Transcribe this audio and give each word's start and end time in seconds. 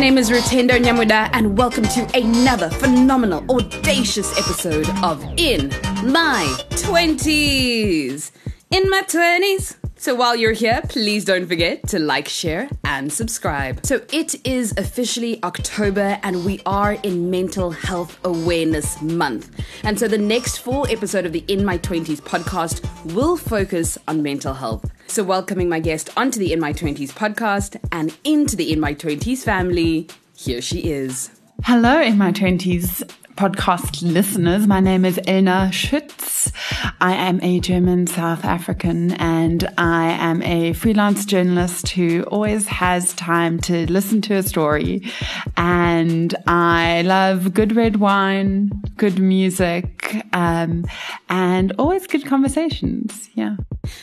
name 0.00 0.16
is 0.16 0.30
Rutendo 0.30 0.82
Nyamuda, 0.82 1.28
and 1.34 1.58
welcome 1.58 1.84
to 1.84 2.08
another 2.18 2.70
phenomenal, 2.70 3.44
audacious 3.50 4.32
episode 4.38 4.88
of 5.04 5.22
In 5.36 5.68
My 6.10 6.46
20s. 6.70 8.30
In 8.70 8.88
my 8.88 9.02
20s. 9.02 9.79
So 10.00 10.14
while 10.14 10.34
you're 10.34 10.52
here, 10.52 10.80
please 10.88 11.26
don't 11.26 11.46
forget 11.46 11.86
to 11.88 11.98
like, 11.98 12.26
share, 12.26 12.70
and 12.84 13.12
subscribe. 13.12 13.84
So 13.84 14.00
it 14.10 14.34
is 14.46 14.72
officially 14.78 15.44
October, 15.44 16.18
and 16.22 16.42
we 16.46 16.62
are 16.64 16.94
in 17.02 17.28
Mental 17.28 17.70
Health 17.70 18.18
Awareness 18.24 19.02
Month. 19.02 19.50
And 19.84 19.98
so 19.98 20.08
the 20.08 20.16
next 20.16 20.56
full 20.56 20.86
episode 20.86 21.26
of 21.26 21.32
the 21.32 21.44
In 21.48 21.66
My 21.66 21.76
20s 21.76 22.22
podcast 22.22 22.82
will 23.12 23.36
focus 23.36 23.98
on 24.08 24.22
mental 24.22 24.54
health. 24.54 24.90
So, 25.06 25.22
welcoming 25.22 25.68
my 25.68 25.80
guest 25.80 26.08
onto 26.16 26.40
the 26.40 26.54
In 26.54 26.60
My 26.60 26.72
20s 26.72 27.12
podcast 27.12 27.76
and 27.92 28.16
into 28.24 28.56
the 28.56 28.72
In 28.72 28.80
My 28.80 28.94
20s 28.94 29.42
family, 29.42 30.08
here 30.34 30.62
she 30.62 30.90
is. 30.90 31.30
Hello, 31.64 32.00
In 32.00 32.16
My 32.16 32.32
20s 32.32 33.02
podcast 33.40 34.02
listeners. 34.02 34.66
My 34.66 34.80
name 34.80 35.06
is 35.06 35.16
Elna 35.26 35.70
Schütz. 35.70 36.52
I 37.00 37.14
am 37.14 37.42
a 37.42 37.58
German 37.58 38.06
South 38.06 38.44
African 38.44 39.12
and 39.12 39.66
I 39.78 40.10
am 40.10 40.42
a 40.42 40.74
freelance 40.74 41.24
journalist 41.24 41.88
who 41.88 42.22
always 42.24 42.66
has 42.66 43.14
time 43.14 43.58
to 43.60 43.90
listen 43.90 44.20
to 44.28 44.34
a 44.34 44.42
story. 44.42 45.10
And 45.56 46.34
I 46.46 47.00
love 47.06 47.54
good 47.54 47.74
red 47.74 47.96
wine, 47.96 48.72
good 48.98 49.18
music, 49.18 50.22
um, 50.34 50.84
and 51.30 51.72
always 51.78 52.06
good 52.06 52.26
conversations. 52.26 53.30
Yeah. 53.32 53.56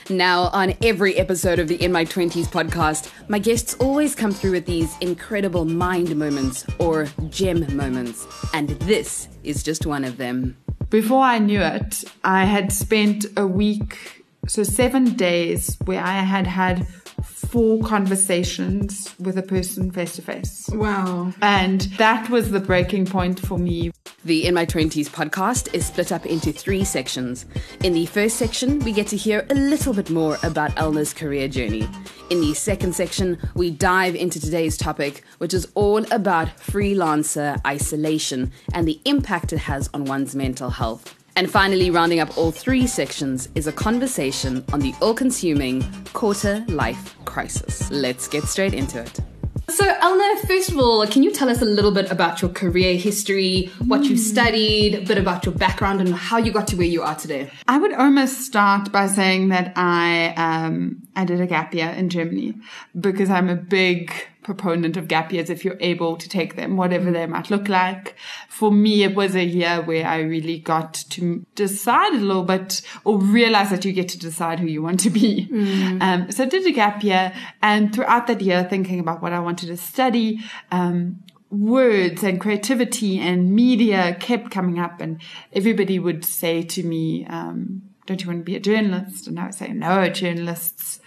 Now, 0.09 0.49
on 0.54 0.73
every 0.81 1.16
episode 1.16 1.59
of 1.59 1.67
the 1.67 1.81
In 1.83 1.92
My 1.92 2.06
20s 2.06 2.47
podcast, 2.47 3.11
my 3.28 3.39
guests 3.39 3.75
always 3.75 4.16
come 4.16 4.31
through 4.31 4.52
with 4.52 4.66
these 4.66 4.95
incredible 5.02 5.66
mind 5.66 6.16
moments 6.16 6.66
or 6.80 7.08
gem 7.30 7.75
moments. 7.75 8.25
And 8.53 8.69
this 8.69 9.28
is 9.44 9.64
just 9.64 9.86
one 9.86 10.03
of 10.03 10.17
them. 10.17 10.58
Before 10.89 11.23
I 11.23 11.39
knew 11.39 11.61
it, 11.61 12.06
I 12.23 12.45
had 12.45 12.72
spent 12.72 13.25
a 13.36 13.45
week, 13.45 14.23
so 14.47 14.64
seven 14.64 15.16
days, 15.16 15.78
where 15.86 16.02
I 16.02 16.19
had 16.19 16.47
had 16.47 16.88
four 17.50 17.81
conversations 17.81 19.14
with 19.20 19.38
a 19.38 19.42
person 19.42 19.92
face 19.92 20.16
to 20.16 20.22
face. 20.22 20.70
Wow. 20.73 21.34
And 21.42 21.81
that 21.98 22.30
was 22.30 22.52
the 22.52 22.59
breaking 22.59 23.06
point 23.06 23.40
for 23.40 23.58
me. 23.58 23.92
The 24.26 24.45
In 24.45 24.56
My 24.56 24.66
20s 24.66 25.09
podcast 25.09 25.73
is 25.73 25.86
split 25.86 26.12
up 26.12 26.25
into 26.25 26.52
three 26.52 26.84
sections. 26.84 27.45
In 27.84 27.94
the 27.94 28.06
first 28.08 28.36
section, 28.36 28.80
we 28.80 28.92
get 28.92 29.08
to 29.08 29.18
hear 29.18 29.45
a 29.50 29.53
little 29.53 29.94
bit 29.94 30.09
more 30.09 30.38
about 30.44 30.78
Elna's 30.78 31.14
career 31.14 31.48
journey. 31.48 31.88
In 32.30 32.42
the 32.42 32.53
second 32.53 32.94
section, 32.94 33.38
we 33.56 33.72
dive 33.72 34.16
into 34.16 34.40
today's 34.40 34.75
topic, 34.75 35.23
which 35.38 35.53
is 35.53 35.68
all 35.75 36.03
about 36.12 36.50
freelancer 36.58 37.58
isolation 37.66 38.52
and 38.73 38.88
the 38.88 39.00
impact 39.06 39.53
it 39.53 39.59
has 39.59 39.90
on 39.94 40.03
one's 40.03 40.36
mental 40.36 40.72
health. 40.72 41.16
And 41.38 41.52
finally, 41.52 41.91
rounding 41.91 42.19
up 42.19 42.35
all 42.35 42.52
three 42.52 42.88
sections 42.88 43.47
is 43.53 43.67
a 43.67 43.71
conversation 43.71 44.66
on 44.73 44.80
the 44.80 44.95
all 44.99 45.13
consuming 45.13 45.85
quarter 46.13 46.66
life 46.67 47.16
crisis. 47.25 47.91
Let's 47.91 48.27
get 48.27 48.45
straight 48.45 48.73
into 48.73 48.99
it. 48.99 49.19
So, 49.69 49.85
Elna, 49.85 50.47
first 50.47 50.71
of 50.71 50.79
all, 50.79 51.05
can 51.05 51.21
you 51.21 51.31
tell 51.31 51.47
us 51.47 51.61
a 51.61 51.66
little 51.66 51.91
bit 51.91 52.09
about 52.09 52.41
your 52.41 52.49
career 52.49 52.97
history, 52.97 53.69
what 53.85 54.05
you 54.05 54.17
studied, 54.17 54.95
a 54.95 55.02
bit 55.02 55.19
about 55.19 55.45
your 55.45 55.53
background, 55.53 56.02
and 56.02 56.11
how 56.16 56.38
you 56.38 56.52
got 56.52 56.67
to 56.69 56.75
where 56.75 56.88
you 56.88 57.03
are 57.03 57.16
today? 57.16 57.51
I 57.67 57.77
would 57.77 57.94
almost 57.94 58.41
start 58.41 58.91
by 58.91 59.05
saying 59.05 59.49
that 59.49 59.73
I 59.75 60.33
um, 60.38 61.03
I 61.16 61.23
did 61.23 61.39
a 61.39 61.45
gap 61.45 61.72
year 61.72 61.89
in 61.89 62.09
Germany 62.09 62.55
because 62.99 63.29
I'm 63.29 63.49
a 63.49 63.55
big 63.55 64.11
proponent 64.48 64.95
of 64.95 65.09
gap 65.09 65.34
years 65.34 65.50
if 65.50 65.66
you're 65.66 65.75
able 65.81 66.16
to 66.16 66.30
take 66.30 66.56
them, 66.56 66.78
whatever 66.78 67.12
they 67.12 67.25
might 67.25 67.52
look 67.52 67.68
like. 67.68 68.16
For 68.47 68.72
me, 68.72 69.03
it 69.03 69.13
was 69.13 69.35
a 69.35 69.44
year 69.44 69.81
where 69.81 70.08
I 70.08 70.19
really 70.19 70.58
got 70.58 70.94
to 70.94 71.46
decide 71.56 72.13
a 72.13 72.19
little 72.19 72.46
bit 72.46 72.81
or 73.03 73.19
realize 73.19 73.72
that 73.72 73.84
you 73.84 73.91
get 73.91 74.07
to 74.07 74.18
decide 74.18 74.62
who 74.62 74.68
you 74.68 74.81
want 74.81 75.02
to 75.02 75.09
be. 75.09 75.50
Mm. 75.52 76.02
Um, 76.02 76.31
so 76.31 76.46
I 76.46 76.47
did 76.47 76.66
a 76.66 76.72
gap 76.72 77.03
year 77.03 77.34
and 77.62 77.94
throughout 77.94 78.28
that 78.28 78.40
year, 78.40 78.63
thinking 78.63 79.02
about 79.02 79.22
what 79.22 79.34
I 79.34 79.40
wanted 79.40 79.68
to 79.68 79.75
study, 79.75 80.40
um, 80.72 81.22
words 81.50 82.24
and 82.24 82.40
creativity 82.40 83.19
and 83.19 83.53
media 83.53 84.16
kept 84.18 84.50
coming 84.50 84.80
up 84.80 85.02
and 85.02 85.22
everybody 85.52 86.00
would 86.00 86.24
say 86.24 86.63
to 86.63 86.84
me, 86.84 87.25
um, 87.25 87.81
don't 88.07 88.22
you 88.22 88.28
want 88.28 88.40
to 88.40 88.44
be 88.44 88.56
a 88.56 88.59
journalist? 88.59 89.28
And 89.28 89.40
I 89.40 89.45
would 89.45 89.56
say, 89.56 89.68
no, 89.68 90.09
journalists 90.09 91.00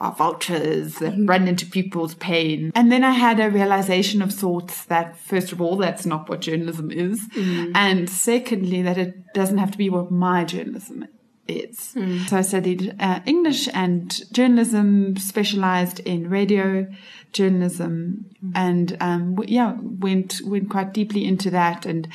are 0.00 0.12
vultures 0.12 0.96
that 0.96 1.12
mm-hmm. 1.12 1.26
run 1.26 1.46
into 1.46 1.66
people's 1.66 2.14
pain. 2.14 2.72
And 2.74 2.90
then 2.90 3.04
I 3.04 3.12
had 3.12 3.38
a 3.38 3.50
realization 3.50 4.22
of 4.22 4.32
sorts 4.32 4.84
that, 4.86 5.16
first 5.18 5.52
of 5.52 5.60
all, 5.60 5.76
that's 5.76 6.06
not 6.06 6.28
what 6.28 6.40
journalism 6.40 6.90
is. 6.90 7.20
Mm. 7.28 7.72
And 7.74 8.10
secondly, 8.10 8.82
that 8.82 8.98
it 8.98 9.32
doesn't 9.34 9.58
have 9.58 9.70
to 9.72 9.78
be 9.78 9.90
what 9.90 10.10
my 10.10 10.44
journalism 10.44 11.06
is. 11.46 11.94
Mm. 11.94 12.28
So 12.28 12.38
I 12.38 12.42
studied 12.42 12.96
uh, 12.98 13.20
English 13.26 13.68
and 13.72 14.32
journalism, 14.32 15.16
specialized 15.16 16.00
in 16.00 16.28
radio 16.30 16.86
journalism, 17.32 18.26
mm. 18.44 18.52
and 18.54 18.96
um, 19.00 19.38
yeah, 19.46 19.76
went 19.80 20.40
went 20.44 20.70
quite 20.70 20.92
deeply 20.92 21.24
into 21.24 21.50
that 21.50 21.84
and 21.84 22.08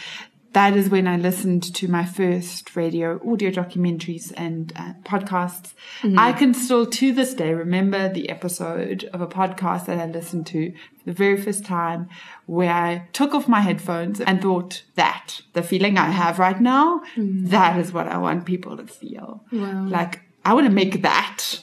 that 0.54 0.76
is 0.76 0.90
when 0.90 1.08
I 1.08 1.18
listened 1.18 1.64
to 1.76 1.88
my 1.88 2.06
first 2.06 2.76
radio 2.76 3.20
audio 3.32 3.52
documentaries 3.52 4.34
and 4.36 4.74
uh, 4.76 4.94
podcasts. 5.04 5.74
Mm-hmm. 6.02 6.18
I 6.18 6.34
can 6.34 6.54
still 6.54 6.86
to 6.88 7.14
this 7.14 7.34
day 7.34 7.54
remember 7.54 8.10
the 8.12 8.30
episode 8.30 9.08
of 9.14 9.22
a 9.22 9.28
podcast 9.28 9.86
that 9.86 10.00
I 10.00 10.08
listened 10.08 10.48
to 10.48 10.72
for 10.72 11.06
the 11.06 11.14
very 11.14 11.40
first 11.40 11.66
time 11.66 12.10
where 12.48 12.74
I 12.74 13.08
took 13.14 13.36
off 13.36 13.48
my 13.48 13.62
headphones 13.62 14.22
and 14.22 14.42
thought 14.42 14.84
that 14.96 15.42
the 15.54 15.62
feeling 15.62 15.98
I 15.98 16.10
have 16.10 16.40
right 16.40 16.60
now, 16.60 17.02
mm-hmm. 17.16 17.46
that 17.48 17.80
is 17.80 17.94
what 17.94 18.08
I 18.08 18.18
want 18.18 18.46
people 18.46 18.76
to 18.78 18.88
feel. 18.88 19.44
Wow. 19.52 19.86
Like 19.88 20.22
I 20.44 20.54
want 20.54 20.66
to 20.66 20.74
make 20.74 21.04
that. 21.04 21.62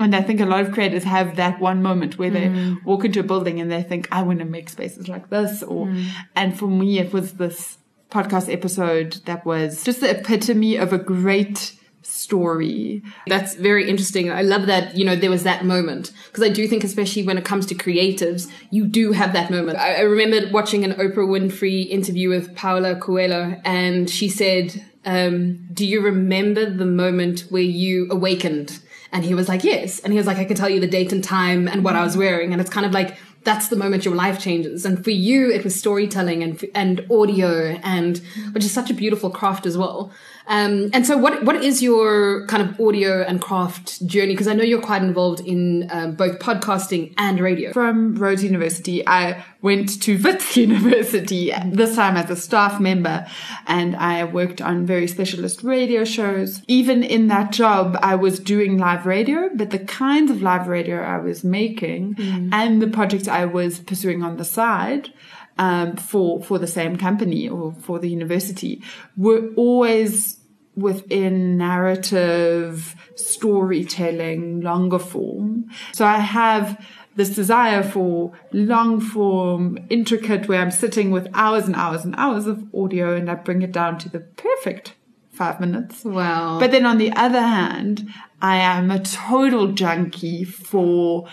And 0.00 0.14
I 0.14 0.22
think 0.22 0.40
a 0.40 0.46
lot 0.46 0.60
of 0.60 0.70
creators 0.70 1.02
have 1.02 1.34
that 1.36 1.58
one 1.58 1.82
moment 1.82 2.18
where 2.18 2.30
they 2.30 2.46
mm. 2.46 2.84
walk 2.84 3.04
into 3.04 3.18
a 3.18 3.24
building 3.24 3.60
and 3.60 3.68
they 3.68 3.82
think, 3.82 4.06
I 4.12 4.22
want 4.22 4.38
to 4.38 4.44
make 4.44 4.68
spaces 4.68 5.08
like 5.08 5.28
this. 5.28 5.64
Or, 5.64 5.86
mm. 5.86 6.06
and 6.36 6.56
for 6.56 6.68
me, 6.68 7.00
it 7.00 7.12
was 7.12 7.32
this 7.32 7.78
podcast 8.10 8.52
episode 8.52 9.20
that 9.26 9.44
was 9.44 9.84
just 9.84 10.00
the 10.00 10.18
epitome 10.18 10.76
of 10.76 10.92
a 10.92 10.98
great 10.98 11.78
story. 12.02 13.02
That's 13.26 13.54
very 13.54 13.88
interesting. 13.88 14.30
I 14.30 14.42
love 14.42 14.66
that, 14.66 14.96
you 14.96 15.04
know, 15.04 15.14
there 15.14 15.30
was 15.30 15.42
that 15.42 15.64
moment. 15.64 16.12
Because 16.26 16.42
I 16.42 16.48
do 16.48 16.66
think, 16.66 16.84
especially 16.84 17.22
when 17.22 17.38
it 17.38 17.44
comes 17.44 17.66
to 17.66 17.74
creatives, 17.74 18.50
you 18.70 18.86
do 18.86 19.12
have 19.12 19.32
that 19.34 19.50
moment. 19.50 19.78
I, 19.78 19.96
I 19.96 20.00
remember 20.00 20.50
watching 20.50 20.84
an 20.84 20.92
Oprah 20.94 21.28
Winfrey 21.28 21.88
interview 21.88 22.30
with 22.30 22.56
Paulo 22.56 22.94
Coelho, 22.98 23.60
and 23.64 24.08
she 24.08 24.28
said, 24.28 24.84
um, 25.04 25.68
Do 25.72 25.86
you 25.86 26.00
remember 26.00 26.68
the 26.68 26.86
moment 26.86 27.40
where 27.50 27.62
you 27.62 28.08
awakened? 28.10 28.80
And 29.12 29.24
he 29.24 29.34
was 29.34 29.48
like, 29.48 29.64
Yes. 29.64 30.00
And 30.00 30.12
he 30.12 30.18
was 30.18 30.26
like, 30.26 30.38
I 30.38 30.44
can 30.44 30.56
tell 30.56 30.68
you 30.68 30.80
the 30.80 30.86
date 30.86 31.12
and 31.12 31.22
time 31.22 31.68
and 31.68 31.84
what 31.84 31.96
I 31.96 32.04
was 32.04 32.16
wearing. 32.16 32.52
And 32.52 32.60
it's 32.60 32.70
kind 32.70 32.86
of 32.86 32.92
like, 32.92 33.16
that's 33.48 33.68
the 33.68 33.76
moment 33.76 34.04
your 34.04 34.14
life 34.14 34.38
changes. 34.38 34.84
And 34.84 35.02
for 35.02 35.10
you, 35.10 35.50
it 35.50 35.64
was 35.64 35.74
storytelling 35.74 36.42
and 36.42 36.62
and 36.74 37.06
audio, 37.10 37.78
and 37.82 38.18
which 38.52 38.64
is 38.64 38.72
such 38.72 38.90
a 38.90 38.94
beautiful 38.94 39.30
craft 39.30 39.64
as 39.64 39.78
well. 39.78 40.12
Um, 40.48 40.88
and 40.94 41.06
so, 41.06 41.18
what 41.18 41.44
what 41.44 41.62
is 41.62 41.82
your 41.82 42.46
kind 42.46 42.62
of 42.62 42.80
audio 42.80 43.22
and 43.22 43.40
craft 43.40 44.04
journey? 44.06 44.32
Because 44.32 44.48
I 44.48 44.54
know 44.54 44.64
you're 44.64 44.80
quite 44.80 45.02
involved 45.02 45.40
in 45.40 45.88
um, 45.92 46.14
both 46.14 46.38
podcasting 46.38 47.12
and 47.18 47.38
radio. 47.38 47.70
From 47.72 48.14
Rhodes 48.14 48.42
University, 48.42 49.06
I 49.06 49.44
went 49.60 50.00
to 50.02 50.16
Wits 50.16 50.56
University 50.56 51.52
this 51.66 51.96
time 51.96 52.16
as 52.16 52.30
a 52.30 52.36
staff 52.36 52.80
member, 52.80 53.26
and 53.66 53.94
I 53.96 54.24
worked 54.24 54.62
on 54.62 54.86
very 54.86 55.06
specialist 55.06 55.62
radio 55.62 56.04
shows. 56.04 56.62
Even 56.66 57.02
in 57.02 57.28
that 57.28 57.52
job, 57.52 57.98
I 58.02 58.14
was 58.14 58.40
doing 58.40 58.78
live 58.78 59.04
radio, 59.04 59.50
but 59.54 59.68
the 59.68 59.80
kinds 59.80 60.30
of 60.30 60.40
live 60.40 60.66
radio 60.66 61.02
I 61.02 61.18
was 61.18 61.44
making 61.44 62.14
mm. 62.14 62.48
and 62.54 62.80
the 62.80 62.88
projects 62.88 63.28
I 63.28 63.44
was 63.44 63.80
pursuing 63.80 64.22
on 64.22 64.38
the 64.38 64.46
side 64.46 65.12
um, 65.58 65.96
for 65.96 66.42
for 66.42 66.58
the 66.58 66.66
same 66.66 66.96
company 66.96 67.48
or 67.48 67.72
for 67.72 67.98
the 67.98 68.08
university 68.08 68.82
were 69.16 69.50
always 69.56 70.37
within 70.80 71.56
narrative 71.56 72.94
storytelling, 73.14 74.60
longer 74.60 74.98
form. 74.98 75.70
So 75.92 76.04
I 76.06 76.18
have 76.18 76.84
this 77.16 77.30
desire 77.30 77.82
for 77.82 78.32
long 78.52 79.00
form, 79.00 79.78
intricate, 79.90 80.48
where 80.48 80.60
I'm 80.60 80.70
sitting 80.70 81.10
with 81.10 81.28
hours 81.34 81.66
and 81.66 81.74
hours 81.74 82.04
and 82.04 82.14
hours 82.16 82.46
of 82.46 82.64
audio 82.74 83.16
and 83.16 83.28
I 83.28 83.34
bring 83.34 83.62
it 83.62 83.72
down 83.72 83.98
to 83.98 84.08
the 84.08 84.20
perfect 84.20 84.94
five 85.32 85.60
minutes. 85.60 86.04
Wow. 86.04 86.58
But 86.58 86.70
then 86.70 86.86
on 86.86 86.98
the 86.98 87.12
other 87.12 87.40
hand, 87.40 88.08
I 88.40 88.56
am 88.56 88.90
a 88.90 89.00
total 89.00 89.72
junkie 89.72 90.44
for 90.44 91.28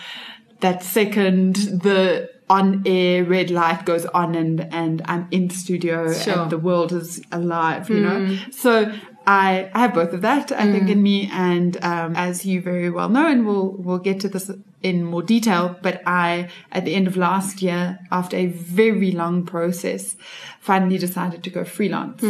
that 0.60 0.82
second, 0.82 1.56
the 1.56 2.30
on 2.48 2.82
air 2.86 3.24
red 3.24 3.50
light 3.50 3.84
goes 3.84 4.06
on 4.06 4.36
and 4.36 4.60
and 4.72 5.02
I'm 5.06 5.26
in 5.32 5.50
studio 5.50 6.12
sure. 6.12 6.42
and 6.42 6.50
the 6.50 6.58
world 6.58 6.92
is 6.92 7.20
alive, 7.32 7.88
you 7.90 7.96
mm. 7.96 8.02
know. 8.02 8.38
So 8.52 8.92
I, 9.26 9.70
I 9.74 9.80
have 9.80 9.94
both 9.94 10.12
of 10.12 10.20
that, 10.22 10.52
I 10.52 10.70
think, 10.70 10.88
in 10.88 11.02
me. 11.02 11.28
And 11.32 11.82
um, 11.84 12.14
as 12.16 12.46
you 12.46 12.60
very 12.60 12.90
well 12.90 13.08
know, 13.08 13.26
and 13.26 13.46
we'll 13.46 13.70
we'll 13.72 13.98
get 13.98 14.20
to 14.20 14.28
this 14.28 14.50
in 14.82 15.04
more 15.04 15.22
detail, 15.22 15.76
but 15.82 16.00
I, 16.06 16.48
at 16.70 16.84
the 16.84 16.94
end 16.94 17.08
of 17.08 17.16
last 17.16 17.60
year, 17.60 17.98
after 18.12 18.36
a 18.36 18.46
very 18.46 19.10
long 19.10 19.44
process, 19.44 20.14
finally 20.60 20.96
decided 20.96 21.42
to 21.42 21.50
go 21.50 21.64
freelance, 21.64 22.22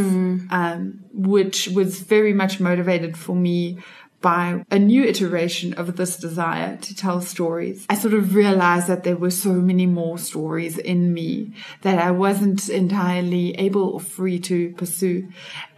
um, 0.50 1.04
which 1.12 1.69
was 1.69 2.00
very 2.00 2.32
much 2.32 2.58
motivated 2.58 3.16
for 3.16 3.37
me 3.37 3.78
by 4.20 4.64
a 4.70 4.78
new 4.78 5.04
iteration 5.04 5.74
of 5.74 5.96
this 5.96 6.16
desire 6.16 6.76
to 6.78 6.94
tell 6.94 7.20
stories. 7.20 7.86
I 7.88 7.94
sort 7.94 8.14
of 8.14 8.34
realized 8.34 8.86
that 8.88 9.04
there 9.04 9.16
were 9.16 9.30
so 9.30 9.52
many 9.52 9.86
more 9.86 10.18
stories 10.18 10.78
in 10.78 11.12
me 11.12 11.52
that 11.82 11.98
I 11.98 12.10
wasn't 12.10 12.68
entirely 12.68 13.54
able 13.56 13.88
or 13.90 14.00
free 14.00 14.38
to 14.40 14.70
pursue. 14.72 15.28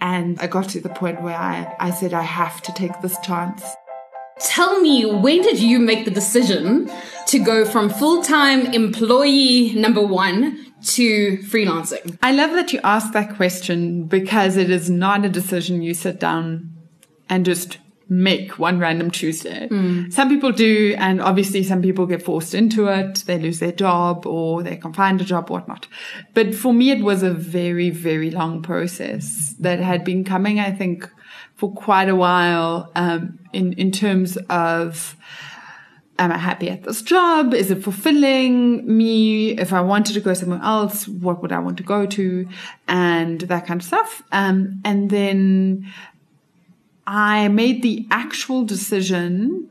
And 0.01 0.41
I 0.41 0.47
got 0.47 0.69
to 0.71 0.81
the 0.81 0.89
point 0.89 1.23
where 1.23 1.37
I, 1.37 1.75
I 1.79 1.91
said, 1.91 2.15
I 2.15 2.23
have 2.23 2.63
to 2.63 2.73
take 2.73 3.01
this 3.01 3.19
chance. 3.21 3.65
Tell 4.41 4.81
me, 4.81 5.05
when 5.05 5.43
did 5.43 5.59
you 5.59 5.81
make 5.81 6.05
the 6.05 6.11
decision 6.13 6.91
to 7.27 7.39
go 7.41 7.65
from 7.65 7.91
full 7.91 8.23
time 8.23 8.67
employee 8.73 9.75
number 9.75 10.05
one 10.05 10.73
to 10.85 11.39
freelancing? 11.39 12.17
I 12.23 12.33
love 12.33 12.53
that 12.53 12.73
you 12.73 12.81
asked 12.85 13.13
that 13.15 13.35
question 13.35 14.05
because 14.05 14.57
it 14.57 14.71
is 14.71 14.89
not 14.89 15.25
a 15.25 15.29
decision 15.29 15.83
you 15.83 15.93
sit 15.93 16.21
down 16.21 16.73
and 17.29 17.45
just 17.45 17.79
make 18.09 18.59
one 18.59 18.79
random 18.79 19.11
Tuesday. 19.11 19.69
Some 20.11 20.29
people 20.29 20.53
do, 20.53 20.95
and 20.99 21.21
obviously 21.21 21.63
some 21.63 21.83
people 21.83 22.07
get 22.07 22.23
forced 22.23 22.55
into 22.55 22.87
it. 22.87 23.25
They 23.27 23.39
lose 23.39 23.59
their 23.59 23.73
job 23.73 24.27
or 24.27 24.63
they 24.63 24.77
can 24.77 24.93
find 24.93 25.21
a 25.21 25.25
job, 25.25 25.51
whatnot. 25.51 25.87
But 26.35 26.55
for 26.55 26.73
me, 26.73 26.91
it 26.91 27.03
was 27.03 27.23
a 27.23 27.31
very, 27.31 27.91
very 27.91 28.31
long 28.31 28.63
process 28.63 29.55
that 29.61 29.79
had 29.79 30.05
been 30.05 30.25
coming, 30.25 30.59
I 30.59 30.71
think, 30.71 31.11
for 31.55 31.73
quite 31.73 32.09
a 32.09 32.17
while, 32.17 32.91
um, 32.95 33.39
in, 33.53 33.73
in 33.75 33.91
terms 33.91 34.37
of, 34.49 35.17
am 36.19 36.33
I 36.33 36.39
happy 36.39 36.71
at 36.71 36.85
this 36.85 37.03
job? 37.03 37.53
Is 37.53 37.71
it 37.71 37.83
fulfilling 37.83 38.87
me? 38.97 39.59
If 39.59 39.73
I 39.73 39.81
wanted 39.81 40.15
to 40.15 40.21
go 40.21 40.35
somewhere 40.35 40.61
else, 40.63 41.09
what 41.09 41.43
would 41.43 41.53
I 41.53 41.59
want 41.59 41.77
to 41.79 41.83
go 41.83 42.07
to? 42.07 42.49
And 42.87 43.41
that 43.41 43.67
kind 43.67 43.81
of 43.81 43.87
stuff. 43.87 44.23
Um, 44.31 44.81
and 44.85 45.11
then 45.11 45.93
I 47.09 47.49
made 47.49 47.83
the 47.83 48.07
actual 48.11 48.65
decision 48.65 49.71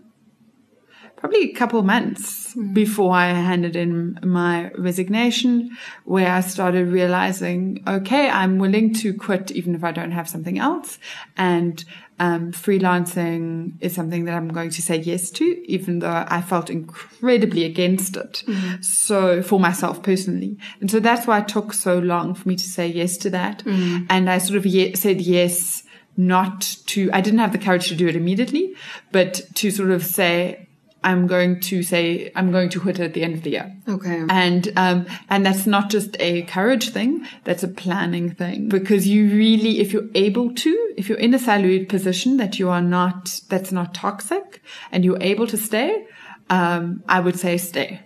probably 1.18 1.50
a 1.50 1.54
couple 1.54 1.82
months 1.84 2.52
mm-hmm. 2.52 2.74
before 2.74 3.14
I 3.14 3.28
handed 3.28 3.76
in 3.76 4.20
my 4.24 4.70
resignation, 4.78 5.76
where 6.06 6.32
I 6.32 6.42
started 6.42 6.88
realizing, 6.88 7.84
okay, 7.88 8.30
I'm 8.30 8.60
willing 8.60 8.94
to 8.96 9.14
quit 9.14 9.52
even 9.52 9.76
if 9.76 9.84
I 9.84 9.92
don't 9.92 10.12
have 10.12 10.30
something 10.30 10.58
else. 10.58 11.00
And 11.36 11.84
um, 12.20 12.52
freelancing 12.52 13.74
is 13.82 13.94
something 13.94 14.26
that 14.26 14.36
I'm 14.36 14.50
going 14.50 14.70
to 14.72 14.82
say 14.82 14.98
yes 14.98 15.30
to, 15.32 15.46
even 15.72 16.00
though 16.00 16.26
I 16.28 16.42
felt 16.42 16.70
incredibly 16.70 17.66
against 17.66 18.16
it. 18.16 18.44
Mm-hmm. 18.48 18.82
So 18.82 19.42
for 19.42 19.60
myself 19.60 20.02
personally. 20.02 20.58
And 20.82 20.90
so 20.90 21.00
that's 21.00 21.28
why 21.28 21.40
it 21.40 21.48
took 21.48 21.74
so 21.74 22.00
long 22.00 22.34
for 22.36 22.48
me 22.48 22.56
to 22.56 22.70
say 22.70 22.88
yes 22.88 23.18
to 23.18 23.30
that. 23.32 23.64
Mm-hmm. 23.64 24.06
And 24.10 24.30
I 24.30 24.38
sort 24.38 24.58
of 24.58 24.66
ye- 24.66 24.96
said 24.96 25.22
yes 25.22 25.84
not 26.18 26.76
to, 26.88 27.10
I 27.14 27.22
didn't 27.22 27.40
have 27.40 27.52
the 27.52 27.58
courage 27.58 27.88
to 27.90 27.96
do 27.96 28.08
it 28.08 28.16
immediately, 28.16 28.76
but 29.12 29.42
to 29.56 29.72
sort 29.72 29.92
of 29.92 30.04
say, 30.04 30.68
I'm 31.04 31.28
going 31.28 31.62
to 31.62 31.84
say, 31.84 32.32
I'm 32.36 32.52
going 32.52 32.70
to 32.70 32.80
quit 32.80 33.00
at 33.00 33.14
the 33.14 33.24
end 33.24 33.36
of 33.36 33.44
the 33.44 33.52
year. 33.52 33.74
Okay. 33.88 34.26
And, 34.30 34.74
um, 34.76 35.06
and 35.30 35.46
that's 35.46 35.68
not 35.68 35.90
just 35.90 36.18
a 36.20 36.42
courage 36.44 36.90
thing. 36.90 37.26
That's 37.44 37.64
a 37.64 37.68
planning 37.68 38.32
thing 38.32 38.68
because 38.68 39.08
you 39.08 39.30
really, 39.30 39.80
if 39.80 39.94
you're 39.94 40.10
able 40.16 40.54
to, 40.54 40.94
if 40.98 41.08
you're 41.08 41.20
in 41.20 41.34
a 41.34 41.40
salaried 41.40 41.88
position 41.88 42.38
that 42.38 42.58
you 42.58 42.70
are 42.70 42.82
not, 42.82 43.40
that's 43.48 43.72
not 43.72 43.94
toxic 43.94 44.62
and 44.92 45.06
you're 45.06 45.22
able 45.22 45.48
to 45.48 45.58
stay, 45.58 46.08
um, 46.50 47.04
I 47.08 47.20
would 47.20 47.40
say 47.40 47.58
stay. 47.58 48.02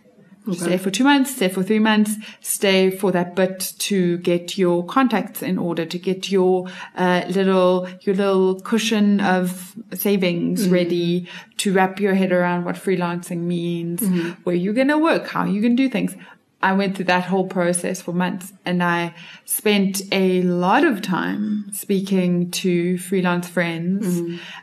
Stay 0.54 0.78
for 0.78 0.90
two 0.90 1.04
months, 1.04 1.36
stay 1.36 1.50
for 1.50 1.62
three 1.62 1.80
months, 1.80 2.16
stay 2.40 2.90
for 2.90 3.12
that 3.12 3.36
bit 3.36 3.74
to 3.78 4.18
get 4.20 4.58
your 4.58 4.84
contacts 4.86 5.44
in 5.44 5.60
order, 5.60 5.86
to 5.86 6.00
get 6.00 6.32
your 6.32 6.68
uh, 6.98 7.24
little 7.30 7.88
your 8.02 8.16
little 8.16 8.60
cushion 8.62 9.20
of 9.20 9.76
savings 9.94 10.68
ready, 10.68 11.28
to 11.58 11.72
wrap 11.72 12.00
your 12.00 12.16
head 12.16 12.32
around 12.32 12.66
what 12.66 12.76
freelancing 12.76 13.42
means, 13.42 14.02
where 14.44 14.56
you're 14.56 14.74
gonna 14.74 14.98
work, 14.98 15.28
how 15.28 15.46
you 15.46 15.62
can 15.62 15.76
do 15.76 15.88
things. 15.88 16.16
I 16.64 16.74
went 16.74 16.96
through 16.96 17.06
that 17.06 17.24
whole 17.26 17.48
process 17.48 18.02
for 18.02 18.14
months 18.14 18.54
and 18.66 18.84
I 18.84 19.16
spent 19.46 20.02
a 20.12 20.44
lot 20.44 20.84
of 20.84 21.02
time 21.02 21.66
speaking 21.74 22.52
to 22.52 23.00
freelance 23.00 23.48
friends 23.48 24.06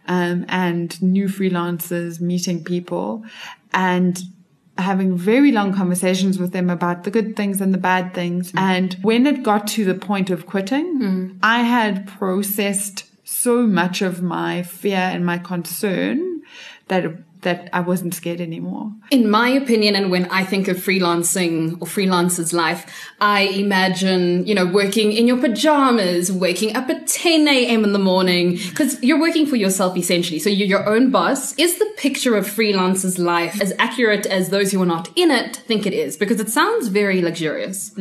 um, 0.07 0.45
and 0.49 1.01
new 1.03 1.27
freelancers, 1.27 2.21
meeting 2.21 2.63
people 2.63 3.25
and 3.73 4.21
having 4.79 5.17
very 5.17 5.53
long 5.53 5.75
conversations 5.75 6.39
with 6.39 6.53
them 6.53 6.71
about 6.71 7.05
the 7.05 7.11
good 7.11 7.37
things 7.37 7.61
and 7.61 7.75
the 7.75 7.79
bad 7.79 8.15
things. 8.15 8.53
Mm. 8.53 8.61
And 8.61 8.95
when 9.03 9.27
it 9.27 9.43
got 9.43 9.67
to 9.69 9.85
the 9.85 9.95
point 9.95 10.31
of 10.31 10.47
quitting, 10.47 11.01
mm. 11.01 11.39
I 11.43 11.63
had 11.63 12.07
processed 12.07 13.05
so 13.25 13.67
much 13.67 14.01
of 14.01 14.23
my 14.23 14.63
fear 14.63 14.97
and 14.97 15.27
my 15.27 15.39
concern 15.39 16.43
that 16.87 17.05
that 17.43 17.69
I 17.73 17.81
wasn't 17.81 18.15
scared 18.15 18.41
anymore. 18.41 18.93
In 19.11 19.31
my 19.31 19.49
opinion, 19.49 19.95
and 19.95 20.11
when 20.11 20.27
I 20.27 20.45
think 20.45 20.69
of 20.69 20.77
freelancing 20.77 21.81
or 21.81 21.87
freelancer's 21.87 22.53
life, 22.53 23.09
I 23.21 23.43
imagine, 23.43 24.47
you 24.47 24.55
know, 24.55 24.67
working 24.67 25.13
in 25.13 25.27
your 25.27 25.39
pajamas, 25.39 26.33
waking 26.33 26.77
up 26.77 26.89
at 26.89 27.07
10 27.07 27.47
a.m. 27.47 27.85
in 27.85 27.93
the 27.93 27.99
morning, 27.99 28.57
because 28.57 29.03
you're 29.03 29.21
working 29.21 29.47
for 29.47 29.57
yourself 29.57 29.97
essentially. 29.97 30.39
So 30.39 30.51
you're 30.51 30.67
your 30.67 30.89
own 30.89 31.11
boss. 31.11 31.55
Is 31.59 31.79
the 31.79 31.89
picture 31.97 32.37
of 32.37 32.47
freelancer's 32.47 33.19
life 33.19 33.61
as 33.61 33.73
accurate 33.79 34.27
as 34.27 34.49
those 34.49 34.73
who 34.73 34.83
are 34.83 34.87
not 34.87 35.09
in 35.17 35.31
it 35.31 35.57
think 35.57 35.87
it 35.87 35.93
is? 35.93 36.17
Because 36.17 36.41
it 36.41 36.49
sounds 36.49 36.89
very 36.89 37.23
luxurious. 37.23 37.93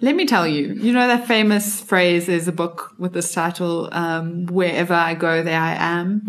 Let 0.00 0.16
me 0.16 0.26
tell 0.26 0.46
you, 0.46 0.74
you 0.74 0.92
know 0.92 1.06
that 1.06 1.26
famous 1.26 1.80
phrase, 1.80 2.28
is 2.28 2.48
a 2.48 2.52
book 2.52 2.94
with 2.98 3.12
this 3.12 3.32
title, 3.32 3.88
um, 3.92 4.46
wherever 4.46 4.94
I 4.94 5.14
go, 5.14 5.42
there 5.42 5.60
I 5.60 5.74
am. 5.74 6.22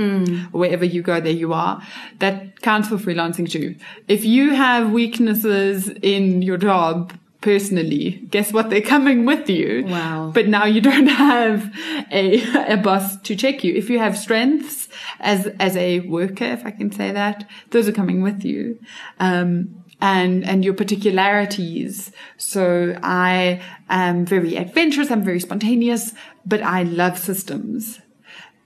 Or 0.54 0.60
wherever 0.60 0.86
you 0.86 1.02
go, 1.02 1.20
there 1.20 1.32
you 1.32 1.54
are. 1.54 1.82
That 2.20 2.27
counts 2.62 2.90
for 2.90 2.98
freelancing 2.98 3.50
too. 3.50 3.76
If 4.08 4.26
you 4.26 4.54
have 4.54 4.92
weaknesses 4.92 5.90
in 6.02 6.42
your 6.42 6.58
job, 6.58 7.14
personally, 7.42 8.26
guess 8.30 8.52
what? 8.52 8.70
They're 8.70 8.82
coming 8.82 9.26
with 9.26 9.50
you. 9.50 9.86
Wow. 9.86 10.32
But 10.34 10.48
now 10.48 10.66
you 10.66 10.82
don't 10.82 11.08
have 11.08 11.74
a, 12.12 12.74
a 12.74 12.78
boss 12.78 13.18
to 13.22 13.36
check 13.36 13.64
you. 13.64 13.74
If 13.76 13.90
you 13.90 14.00
have 14.00 14.18
strengths 14.18 14.90
as, 15.20 15.48
as 15.60 15.78
a 15.78 16.02
worker, 16.02 16.46
if 16.46 16.66
I 16.66 16.72
can 16.72 16.92
say 16.92 17.12
that, 17.12 17.48
those 17.72 17.88
are 17.88 17.94
coming 17.94 18.22
with 18.22 18.44
you. 18.44 18.80
Um, 19.20 19.84
and, 20.00 20.46
and 20.46 20.64
your 20.64 20.76
particularities. 20.76 22.12
So 22.38 23.00
I 23.02 23.62
am 23.90 24.26
very 24.26 24.56
adventurous. 24.56 25.10
I'm 25.10 25.24
very 25.24 25.40
spontaneous, 25.40 26.14
but 26.46 26.62
I 26.62 26.84
love 26.84 27.18
systems 27.18 28.00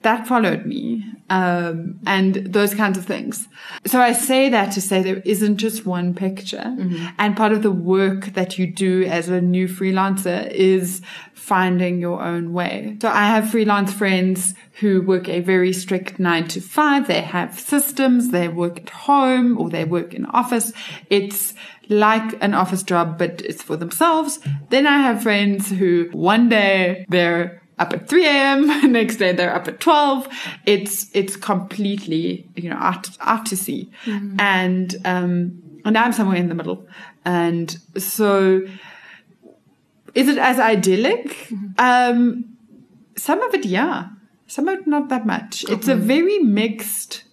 that 0.02 0.28
followed 0.28 0.66
me 0.66 1.04
um, 1.30 2.00
and 2.06 2.36
those 2.36 2.74
kinds 2.76 2.98
of 2.98 3.06
things. 3.06 3.48
So 3.86 4.02
i 4.02 4.12
say 4.12 4.50
that 4.50 4.72
to 4.74 4.82
say 4.82 5.02
there 5.02 5.22
isn't 5.26 5.58
just 5.58 5.86
one 5.86 6.14
picture. 6.14 6.76
And 7.18 7.38
part 7.38 7.52
of 7.52 7.62
the 7.62 7.72
work 7.72 8.34
that 8.34 8.58
you 8.58 8.68
do 8.68 9.04
as 9.04 9.30
a 9.30 9.40
new 9.40 9.68
freelancer 9.68 10.50
is 10.52 11.02
finding 11.34 12.00
your 12.00 12.22
own 12.22 12.54
way. 12.54 12.98
So 13.02 13.10
i 13.10 13.26
have 13.26 13.50
freelance 13.50 13.94
friends 13.94 14.54
who 14.80 15.02
work 15.02 15.30
a 15.30 15.40
very 15.42 15.72
strict 15.72 16.20
nine 16.20 16.48
to 16.50 16.60
five. 16.60 17.08
They 17.08 17.22
have 17.22 17.60
systems. 17.60 18.32
They 18.32 18.48
work 18.48 18.80
at 18.80 18.90
home 18.90 19.58
or 19.58 19.70
they 19.70 19.86
work 19.86 20.14
in 20.14 20.26
office. 20.26 20.74
It's 21.10 21.54
like 21.88 22.42
an 22.42 22.54
office 22.54 22.84
job 22.84 23.18
but 23.18 23.42
it's 23.42 23.62
for 23.62 23.78
themselves. 23.78 24.40
Then 24.70 24.86
i 24.86 24.98
have 24.98 25.24
friends 25.24 25.70
who 25.70 26.10
one 26.12 26.50
day 26.50 27.06
they're 27.08 27.61
up 27.82 27.94
at 27.94 28.08
3 28.08 28.26
a.m. 28.26 28.92
Next 28.92 29.18
day 29.18 29.34
they're 29.34 29.54
up 29.54 29.68
at 29.68 29.80
12. 29.80 30.28
It's, 30.66 31.10
it's 31.14 31.36
completely, 31.36 32.48
you 32.56 32.70
know, 32.70 32.78
out, 32.78 33.10
out 33.20 33.46
to 33.48 33.58
sea. 33.58 33.92
And, 34.40 34.96
um, 35.04 35.62
and 35.84 35.94
now 35.94 36.06
I'm 36.06 36.14
somewhere 36.14 36.38
in 36.38 36.48
the 36.48 36.56
middle. 36.56 36.88
And 37.26 37.76
so 37.98 38.62
is 40.14 40.28
it 40.28 40.38
as 40.38 40.60
idyllic? 40.60 41.52
Um, 41.78 42.58
some 43.16 43.42
of 43.42 43.54
it, 43.54 43.66
yeah. 43.66 44.10
Some 44.48 44.68
of 44.68 44.80
it, 44.80 44.88
not 44.88 45.10
that 45.10 45.26
much. 45.26 45.66
It's 45.70 45.88
a 45.88 45.96
very 45.96 46.40
mixed, 46.40 47.24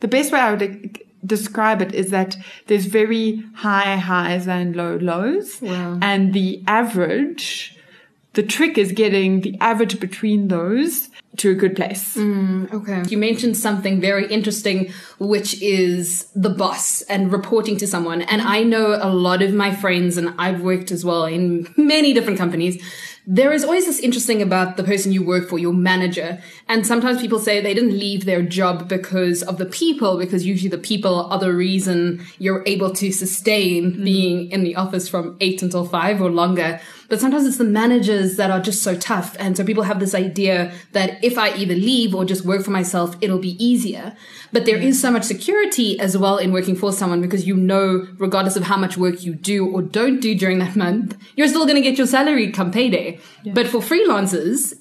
the 0.00 0.08
best 0.08 0.32
way 0.32 0.40
I 0.40 0.52
would 0.52 1.00
describe 1.24 1.80
it 1.80 1.94
is 1.94 2.10
that 2.10 2.36
there's 2.66 2.86
very 2.86 3.42
high 3.54 3.96
highs 3.96 4.48
and 4.48 4.74
low 4.74 4.96
lows. 4.96 5.60
Wow. 5.62 5.98
And 6.02 6.32
the 6.32 6.62
average, 6.66 7.75
the 8.36 8.42
trick 8.42 8.76
is 8.76 8.92
getting 8.92 9.40
the 9.40 9.56
average 9.60 9.98
between 9.98 10.48
those 10.48 11.08
to 11.38 11.50
a 11.50 11.54
good 11.54 11.74
place. 11.74 12.16
Okay. 12.16 13.02
You 13.08 13.16
mentioned 13.16 13.56
something 13.56 13.98
very 14.00 14.26
interesting, 14.30 14.92
which 15.18 15.60
is 15.62 16.30
the 16.34 16.50
boss 16.50 17.00
and 17.02 17.32
reporting 17.32 17.78
to 17.78 17.86
someone. 17.86 18.22
And 18.22 18.42
I 18.42 18.62
know 18.62 18.98
a 19.00 19.08
lot 19.12 19.40
of 19.40 19.54
my 19.54 19.74
friends, 19.74 20.18
and 20.18 20.34
I've 20.38 20.60
worked 20.60 20.90
as 20.92 21.02
well 21.04 21.24
in 21.24 21.72
many 21.78 22.12
different 22.12 22.38
companies, 22.38 22.82
there 23.26 23.52
is 23.52 23.64
always 23.64 23.86
this 23.86 23.98
interesting 23.98 24.40
about 24.40 24.76
the 24.76 24.84
person 24.84 25.12
you 25.12 25.24
work 25.24 25.48
for, 25.48 25.58
your 25.58 25.72
manager. 25.72 26.38
And 26.68 26.86
sometimes 26.86 27.20
people 27.20 27.40
say 27.40 27.60
they 27.60 27.74
didn't 27.74 27.98
leave 27.98 28.24
their 28.24 28.42
job 28.42 28.88
because 28.88 29.42
of 29.42 29.58
the 29.58 29.66
people, 29.66 30.16
because 30.16 30.46
usually 30.46 30.70
the 30.70 30.78
people 30.78 31.26
are 31.26 31.38
the 31.38 31.52
reason 31.52 32.24
you're 32.38 32.62
able 32.66 32.92
to 32.92 33.10
sustain 33.10 33.92
mm. 33.92 34.04
being 34.04 34.50
in 34.52 34.62
the 34.62 34.76
office 34.76 35.08
from 35.08 35.36
eight 35.40 35.60
until 35.62 35.84
five 35.84 36.20
or 36.22 36.30
longer. 36.30 36.80
But 37.08 37.20
sometimes 37.20 37.46
it's 37.46 37.58
the 37.58 37.64
managers 37.64 38.36
that 38.36 38.50
are 38.50 38.60
just 38.60 38.82
so 38.82 38.96
tough. 38.96 39.36
And 39.38 39.56
so 39.56 39.64
people 39.64 39.84
have 39.84 40.00
this 40.00 40.14
idea 40.14 40.72
that 40.92 41.22
if 41.22 41.38
I 41.38 41.54
either 41.54 41.74
leave 41.74 42.14
or 42.14 42.24
just 42.24 42.44
work 42.44 42.64
for 42.64 42.70
myself, 42.70 43.16
it'll 43.20 43.38
be 43.38 43.62
easier. 43.64 44.16
But 44.52 44.64
there 44.64 44.76
is 44.76 45.00
so 45.00 45.10
much 45.10 45.24
security 45.24 45.98
as 46.00 46.16
well 46.16 46.38
in 46.38 46.52
working 46.52 46.76
for 46.76 46.92
someone 46.92 47.20
because 47.20 47.46
you 47.46 47.56
know, 47.56 48.06
regardless 48.18 48.56
of 48.56 48.64
how 48.64 48.76
much 48.76 48.96
work 48.96 49.22
you 49.22 49.34
do 49.34 49.66
or 49.66 49.82
don't 49.82 50.20
do 50.20 50.34
during 50.34 50.58
that 50.58 50.76
month, 50.84 51.16
you're 51.36 51.48
still 51.48 51.64
going 51.64 51.76
to 51.76 51.82
get 51.82 51.98
your 51.98 52.06
salary 52.06 52.50
come 52.50 52.70
payday. 52.70 53.20
Yeah. 53.42 53.52
But 53.52 53.68
for 53.68 53.78
freelancers, 53.80 54.74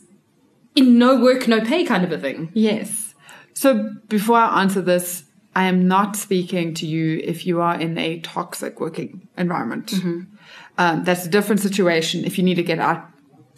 in 0.76 0.98
no 0.98 1.20
work, 1.20 1.48
no 1.48 1.62
pay 1.62 1.86
kind 1.86 2.04
of 2.04 2.12
a 2.12 2.18
thing. 2.18 2.52
Yes. 2.54 3.14
So 3.54 3.94
before 4.10 4.38
I 4.38 4.62
answer 4.62 4.82
this, 4.82 5.24
I 5.56 5.64
am 5.64 5.88
not 5.88 6.18
speaking 6.18 6.74
to 6.76 6.86
you 6.86 7.22
if 7.24 7.46
you 7.46 7.62
are 7.62 7.80
in 7.80 7.98
a 7.98 8.20
toxic 8.20 8.82
working 8.82 9.28
environment. 9.38 9.88
Mm-hmm. 9.88 10.35
Um, 10.78 11.04
that's 11.04 11.26
a 11.26 11.30
different 11.30 11.62
situation. 11.62 12.26
If 12.26 12.38
you 12.38 12.44
need 12.44 12.56
to 12.56 12.64
get 12.64 12.80
out, 12.80 13.08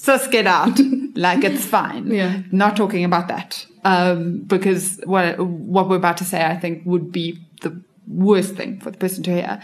just 0.04 0.32
get 0.32 0.48
out. 0.48 0.80
like 1.16 1.44
it's 1.44 1.66
fine. 1.66 2.08
Yeah. 2.08 2.42
Not 2.52 2.78
talking 2.78 3.04
about 3.04 3.28
that. 3.30 3.66
Um, 3.84 4.40
because 4.42 5.00
what, 5.06 5.40
what 5.40 5.90
we're 5.90 5.96
about 5.96 6.18
to 6.18 6.26
say, 6.26 6.46
I 6.46 6.58
think 6.58 6.84
would 6.86 7.12
be 7.12 7.40
the 7.62 7.82
worst 8.08 8.56
thing 8.56 8.80
for 8.80 8.92
the 8.92 8.98
person 8.98 9.24
to 9.24 9.32
hear. 9.32 9.62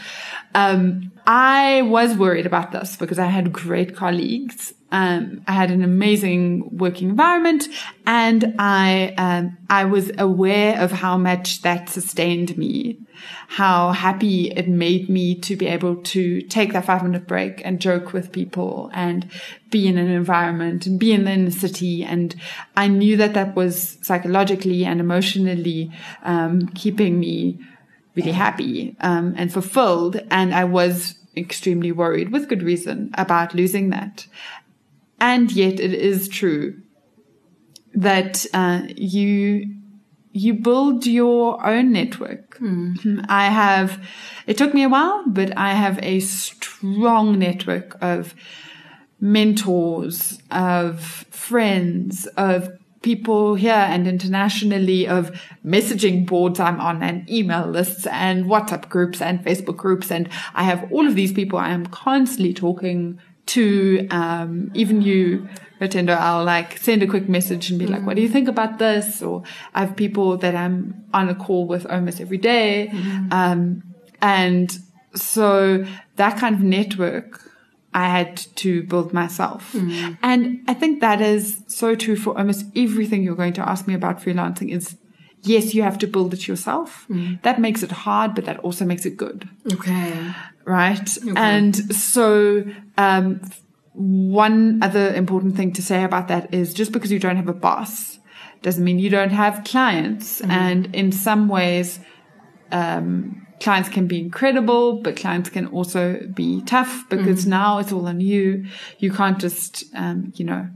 Um, 0.53 1.12
I 1.25 1.83
was 1.83 2.17
worried 2.17 2.45
about 2.45 2.71
this 2.71 2.95
because 2.97 3.19
I 3.19 3.27
had 3.27 3.53
great 3.53 3.95
colleagues. 3.95 4.73
Um, 4.91 5.41
I 5.47 5.53
had 5.53 5.71
an 5.71 5.83
amazing 5.83 6.77
working 6.77 7.09
environment 7.09 7.67
and 8.05 8.55
I, 8.59 9.15
um, 9.17 9.57
I 9.67 9.85
was 9.85 10.12
aware 10.19 10.79
of 10.79 10.91
how 10.91 11.17
much 11.17 11.63
that 11.63 11.89
sustained 11.89 12.55
me, 12.59 13.00
how 13.47 13.91
happy 13.91 14.51
it 14.51 14.67
made 14.67 15.09
me 15.09 15.33
to 15.39 15.55
be 15.55 15.65
able 15.65 15.95
to 15.95 16.41
take 16.41 16.73
that 16.73 16.85
five 16.85 17.01
minute 17.01 17.27
break 17.27 17.65
and 17.65 17.79
joke 17.79 18.13
with 18.13 18.31
people 18.31 18.91
and 18.93 19.27
be 19.71 19.88
in 19.88 19.97
an 19.97 20.12
environment 20.12 20.85
and 20.85 21.00
be 21.00 21.12
in 21.12 21.45
the 21.45 21.51
city. 21.51 22.03
And 22.03 22.35
I 22.77 22.88
knew 22.88 23.17
that 23.17 23.33
that 23.33 23.55
was 23.55 23.97
psychologically 24.03 24.85
and 24.85 25.00
emotionally, 25.00 25.91
um, 26.21 26.67
keeping 26.67 27.19
me 27.19 27.59
really 28.15 28.32
happy 28.32 28.96
um, 29.01 29.34
and 29.38 29.51
fulfilled. 29.51 30.20
And 30.29 30.53
I 30.53 30.63
was 30.63 31.15
extremely 31.36 31.91
worried, 31.91 32.32
with 32.32 32.50
good 32.50 32.63
reason, 32.63 33.12
about 33.17 33.55
losing 33.55 33.89
that. 33.89 34.27
And 35.20 35.51
yet, 35.51 35.79
it 35.79 35.93
is 35.93 36.27
true 36.27 36.82
that 37.93 38.46
uh, 38.53 38.82
you 38.96 39.75
you 40.36 40.53
build 40.55 41.05
your 41.05 41.63
own 41.65 41.91
network. 41.91 42.58
Mm. 42.60 43.25
I 43.29 43.50
have. 43.50 44.03
It 44.48 44.58
took 44.58 44.74
me 44.74 44.84
a 44.84 44.89
while, 44.89 45.24
but 45.27 45.55
I 45.58 45.74
have 45.74 46.00
a 46.01 46.20
strong 46.20 47.39
network 47.39 47.98
of 48.01 48.34
mentors, 49.22 50.39
of 50.51 51.00
friends, 51.32 52.25
of 52.36 52.70
people 53.03 53.53
here 53.53 53.74
and 53.74 54.07
internationally 54.07 55.07
of 55.07 55.29
messaging 55.63 56.25
boards 56.25 56.60
I'm 56.60 56.79
on 56.79 57.03
and 57.03 57.29
email 57.29 57.67
lists 57.67 58.07
and 58.07 58.45
WhatsApp 58.45 58.89
groups 58.89 59.22
and 59.22 59.43
Facebook 59.45 59.77
groups. 59.77 60.10
And 60.10 60.27
I 60.55 60.63
have 60.63 60.91
all 60.91 61.05
of 61.05 61.13
these 61.13 61.31
people 61.31 61.60
I 61.60 61.69
am 61.69 61.86
constantly 61.88 62.53
talking 62.53 63.19
to, 63.45 64.07
um, 64.10 64.72
even 64.74 65.01
you, 65.01 65.48
Rutendo, 65.81 66.17
I'll 66.17 66.45
like 66.45 66.77
send 66.77 67.03
a 67.03 67.07
quick 67.07 67.27
message 67.27 67.69
and 67.69 67.77
be 67.77 67.86
like, 67.86 68.05
what 68.05 68.15
do 68.15 68.22
you 68.22 68.29
think 68.29 68.48
about 68.48 68.79
this? 68.79 69.22
Or 69.22 69.43
I 69.75 69.81
have 69.81 69.95
people 69.95 70.38
that 70.38 70.55
I'm 70.55 71.03
on 71.13 71.29
a 71.29 71.36
call 71.36 71.67
with 71.67 71.86
almost 71.86 72.22
every 72.22 72.38
day. 72.38 72.89
Mm-hmm. 72.91 73.33
Um, 73.33 73.83
and 74.22 74.79
so 75.13 75.86
that 76.15 76.38
kind 76.38 76.55
of 76.55 76.62
network 76.62 77.41
I 77.93 78.07
had 78.07 78.38
to 78.57 78.83
build 78.83 79.13
myself. 79.13 79.73
Mm. 79.73 80.17
And 80.21 80.63
I 80.67 80.73
think 80.73 81.01
that 81.01 81.21
is 81.21 81.63
so 81.67 81.95
true 81.95 82.15
for 82.15 82.38
almost 82.38 82.65
everything 82.75 83.23
you're 83.23 83.35
going 83.35 83.53
to 83.53 83.67
ask 83.67 83.88
me 83.88 83.93
about 83.93 84.21
freelancing 84.21 84.69
is 84.71 84.97
yes, 85.43 85.73
you 85.73 85.83
have 85.83 85.97
to 86.00 86.07
build 86.07 86.33
it 86.33 86.47
yourself. 86.47 87.05
Mm. 87.09 87.41
That 87.43 87.59
makes 87.59 87.83
it 87.83 87.91
hard, 87.91 88.33
but 88.35 88.45
that 88.45 88.59
also 88.59 88.85
makes 88.85 89.05
it 89.05 89.17
good. 89.17 89.47
Okay. 89.71 90.33
Right. 90.65 91.17
Okay. 91.17 91.33
And 91.35 91.75
so, 91.93 92.63
um, 92.97 93.41
one 93.93 94.81
other 94.81 95.13
important 95.13 95.55
thing 95.55 95.71
to 95.73 95.81
say 95.81 96.03
about 96.03 96.27
that 96.29 96.51
is 96.53 96.73
just 96.73 96.91
because 96.91 97.12
you 97.12 97.19
don't 97.19 97.35
have 97.35 97.47
a 97.50 97.53
boss 97.53 98.17
doesn't 98.63 98.83
mean 98.83 98.97
you 98.97 99.09
don't 99.09 99.31
have 99.31 99.63
clients. 99.65 100.41
Mm. 100.41 100.50
And 100.50 100.95
in 100.95 101.12
some 101.12 101.47
ways, 101.47 102.00
um, 102.71 103.45
clients 103.63 103.88
can 103.88 104.08
be 104.08 104.20
incredible, 104.20 105.01
but 105.01 105.15
clients 105.15 105.50
can 105.50 105.67
also 105.67 106.20
be 106.34 106.62
tough 106.63 107.05
because 107.10 107.46
mm. 107.46 107.50
now 107.50 107.79
it's 107.79 107.93
all 107.93 108.08
on 108.08 108.20
you. 108.20 108.65
You 109.00 109.10
can't 109.12 109.39
just, 109.39 109.86
um, 109.96 110.34
you 110.36 110.43
know, 110.43 110.67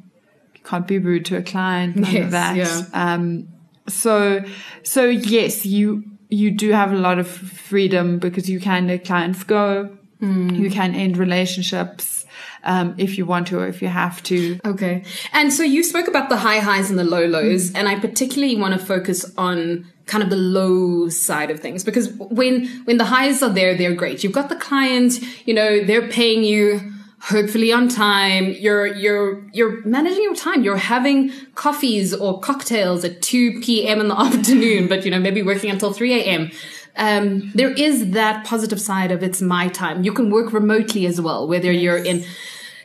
you 0.55 0.61
can't 0.63 0.87
be 0.87 0.97
rude 0.97 1.25
to 1.25 1.35
a 1.35 1.41
client, 1.41 1.97
none 1.97 2.13
yes, 2.13 2.23
of 2.23 2.31
that. 2.31 2.55
Yeah. 2.55 2.83
Um, 2.93 3.49
so, 3.89 4.41
so 4.83 5.03
yes, 5.03 5.65
you, 5.65 6.05
you 6.29 6.49
do 6.49 6.71
have 6.71 6.93
a 6.93 6.97
lot 6.97 7.19
of 7.19 7.27
freedom 7.27 8.19
because 8.19 8.49
you 8.49 8.61
can 8.61 8.87
let 8.87 9.03
clients 9.03 9.43
go. 9.43 9.97
Mm. 10.21 10.57
You 10.57 10.71
can 10.71 10.95
end 10.95 11.17
relationships. 11.17 12.15
Um, 12.63 12.95
if 12.97 13.17
you 13.17 13.25
want 13.25 13.47
to 13.47 13.59
or 13.59 13.67
if 13.67 13.81
you 13.81 13.87
have 13.87 14.21
to. 14.23 14.59
Okay. 14.65 15.05
And 15.31 15.53
so 15.53 15.63
you 15.63 15.83
spoke 15.83 16.09
about 16.09 16.27
the 16.27 16.37
high 16.37 16.59
highs 16.59 16.89
and 16.89 16.99
the 16.99 17.05
low 17.05 17.25
lows, 17.25 17.71
mm. 17.71 17.77
and 17.77 17.87
I 17.87 17.97
particularly 17.97 18.57
want 18.57 18.77
to 18.77 18.85
focus 18.85 19.31
on 19.37 19.85
kind 20.07 20.23
of 20.23 20.29
the 20.29 20.35
low 20.35 21.09
side 21.09 21.51
of 21.51 21.59
things. 21.59 21.83
Because 21.83 22.09
when 22.13 22.67
when 22.85 22.97
the 22.97 23.05
highs 23.05 23.43
are 23.43 23.49
there 23.49 23.75
they're 23.75 23.95
great. 23.95 24.23
You've 24.23 24.33
got 24.33 24.49
the 24.49 24.55
client 24.55 25.19
you 25.45 25.53
know 25.53 25.83
they're 25.83 26.07
paying 26.07 26.43
you 26.43 26.81
hopefully 27.19 27.71
on 27.71 27.87
time. 27.89 28.51
You're 28.51 28.87
you're 28.87 29.43
you're 29.53 29.85
managing 29.85 30.23
your 30.23 30.35
time. 30.35 30.63
You're 30.63 30.77
having 30.77 31.31
coffees 31.55 32.13
or 32.13 32.39
cocktails 32.39 33.03
at 33.03 33.21
2 33.21 33.61
p.m 33.61 34.01
in 34.01 34.07
the 34.07 34.19
afternoon 34.27 34.87
but 34.87 35.05
you 35.05 35.11
know 35.11 35.19
maybe 35.19 35.43
working 35.43 35.69
until 35.69 35.93
3 35.93 36.13
a.m 36.13 36.51
um, 36.97 37.51
there 37.53 37.71
is 37.71 38.11
that 38.11 38.43
positive 38.45 38.81
side 38.81 39.11
of 39.11 39.21
it's 39.21 39.41
my 39.41 39.67
time. 39.67 40.03
You 40.03 40.11
can 40.11 40.31
work 40.31 40.51
remotely 40.51 41.05
as 41.05 41.21
well 41.21 41.47
whether 41.47 41.71
yes. 41.71 41.81
you're 41.83 42.03
in 42.03 42.25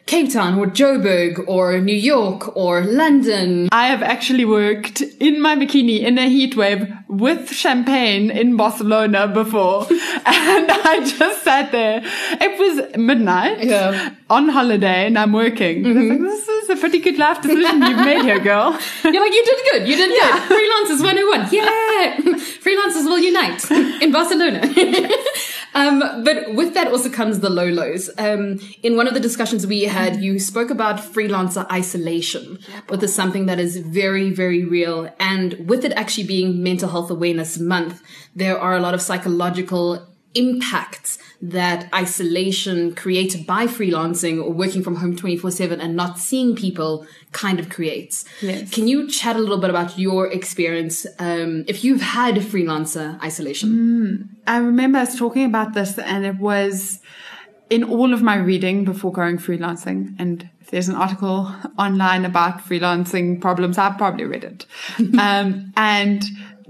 Cape 0.06 0.32
Town 0.32 0.58
or 0.58 0.66
Joburg 0.66 1.44
or 1.48 1.80
New 1.80 1.94
York 1.94 2.56
or 2.56 2.84
London. 2.84 3.68
I 3.72 3.86
have 3.86 4.02
actually 4.02 4.44
worked 4.44 5.00
in 5.00 5.40
my 5.40 5.56
bikini 5.56 6.00
in 6.00 6.18
a 6.18 6.28
heat 6.28 6.56
wave 6.56 6.92
with 7.12 7.50
champagne 7.52 8.30
in 8.30 8.56
Barcelona 8.56 9.28
before. 9.28 9.82
and 9.90 10.70
I 10.70 11.04
just 11.04 11.42
sat 11.44 11.70
there. 11.70 12.00
It 12.40 12.58
was 12.58 12.96
midnight 12.96 13.62
yeah. 13.64 14.14
on 14.30 14.48
holiday 14.48 15.06
and 15.06 15.18
I'm 15.18 15.32
working. 15.32 15.84
Mm-hmm. 15.84 16.08
Like, 16.08 16.20
this 16.20 16.48
is 16.48 16.70
a 16.70 16.76
pretty 16.76 17.00
good 17.00 17.18
life 17.18 17.42
decision 17.42 17.82
you've 17.82 17.98
made 17.98 18.22
here, 18.22 18.40
girl. 18.40 18.78
You're 19.04 19.20
like, 19.20 19.32
you 19.32 19.44
did 19.44 19.58
good. 19.70 19.88
You 19.88 19.96
did 19.96 20.10
yeah. 20.10 20.48
good. 20.48 20.58
Freelancers 20.58 21.04
101. 21.04 21.48
Yeah. 21.52 22.16
Freelancers 22.64 23.04
will 23.04 23.18
unite 23.18 23.70
in 24.02 24.10
Barcelona. 24.10 24.60
Um, 25.74 26.24
but 26.24 26.54
with 26.54 26.74
that 26.74 26.88
also 26.88 27.08
comes 27.08 27.40
the 27.40 27.50
low 27.50 27.66
lows. 27.66 28.10
Um, 28.18 28.60
in 28.82 28.96
one 28.96 29.06
of 29.06 29.14
the 29.14 29.20
discussions 29.20 29.66
we 29.66 29.84
had, 29.84 30.22
you 30.22 30.38
spoke 30.38 30.70
about 30.70 30.98
freelancer 30.98 31.70
isolation, 31.70 32.58
which 32.88 33.02
is 33.02 33.14
something 33.14 33.46
that 33.46 33.58
is 33.58 33.78
very, 33.78 34.30
very 34.30 34.64
real. 34.64 35.12
And 35.18 35.68
with 35.68 35.84
it 35.84 35.92
actually 35.92 36.26
being 36.26 36.62
Mental 36.62 36.88
Health 36.88 37.10
Awareness 37.10 37.58
Month, 37.58 38.02
there 38.34 38.58
are 38.58 38.76
a 38.76 38.80
lot 38.80 38.94
of 38.94 39.00
psychological 39.00 40.08
impacts 40.34 41.18
that 41.40 41.92
isolation 41.92 42.94
created 42.94 43.46
by 43.46 43.66
freelancing 43.66 44.42
or 44.42 44.50
working 44.50 44.82
from 44.82 44.96
home 44.96 45.16
24 45.16 45.50
7 45.50 45.80
and 45.80 45.96
not 45.96 46.18
seeing 46.18 46.54
people 46.54 47.06
kind 47.32 47.58
of 47.58 47.68
creates. 47.68 48.24
Yes. 48.40 48.70
Can 48.70 48.86
you 48.86 49.08
chat 49.08 49.36
a 49.36 49.38
little 49.38 49.58
bit 49.58 49.70
about 49.70 49.98
your 49.98 50.30
experience 50.30 51.06
um, 51.18 51.64
if 51.66 51.82
you've 51.82 52.02
had 52.02 52.36
freelancer 52.36 53.20
isolation? 53.22 53.70
Mm, 53.70 54.28
I 54.46 54.58
remember 54.58 54.98
us 54.98 55.18
talking 55.18 55.44
about 55.44 55.74
this 55.74 55.98
and 55.98 56.24
it 56.24 56.36
was 56.36 57.00
in 57.70 57.84
all 57.84 58.12
of 58.12 58.22
my 58.22 58.36
reading 58.36 58.84
before 58.84 59.12
going 59.12 59.38
freelancing 59.38 60.14
and 60.18 60.48
there's 60.70 60.88
an 60.88 60.94
article 60.94 61.54
online 61.78 62.24
about 62.24 62.58
freelancing 62.58 63.40
problems, 63.40 63.78
I've 63.78 63.98
probably 63.98 64.24
read 64.24 64.44
it. 64.44 64.66
um, 65.18 65.72
and 65.76 66.22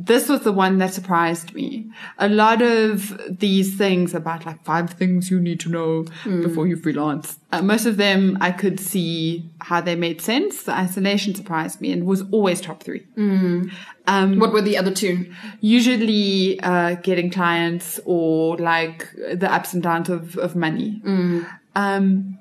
this 0.04 0.28
was 0.28 0.40
the 0.40 0.52
one 0.52 0.78
that 0.78 0.92
surprised 0.92 1.54
me. 1.54 1.90
A 2.18 2.28
lot 2.28 2.60
of 2.60 3.38
these 3.38 3.76
things 3.76 4.14
about 4.14 4.44
like 4.44 4.64
five 4.64 4.90
things 4.90 5.30
you 5.30 5.40
need 5.40 5.60
to 5.60 5.68
know 5.68 6.04
mm. 6.24 6.42
before 6.42 6.66
you 6.66 6.76
freelance. 6.76 7.38
Uh, 7.52 7.62
most 7.62 7.86
of 7.86 7.96
them 7.98 8.36
I 8.40 8.50
could 8.50 8.80
see 8.80 9.48
how 9.60 9.80
they 9.80 9.94
made 9.94 10.20
sense. 10.20 10.64
The 10.64 10.72
isolation 10.72 11.34
surprised 11.34 11.80
me 11.80 11.92
and 11.92 12.06
was 12.06 12.22
always 12.30 12.60
top 12.60 12.82
three. 12.82 13.06
Mm. 13.16 13.72
Um, 14.06 14.38
what 14.40 14.52
were 14.52 14.62
the 14.62 14.76
other 14.76 14.92
two? 14.92 15.32
Usually, 15.60 16.58
uh, 16.60 16.96
getting 16.96 17.30
clients 17.30 18.00
or 18.04 18.56
like 18.56 19.08
the 19.34 19.52
ups 19.52 19.72
and 19.72 19.82
downs 19.82 20.08
of, 20.08 20.36
of 20.36 20.56
money. 20.56 21.00
Mm. 21.04 21.46
Um, 21.76 22.38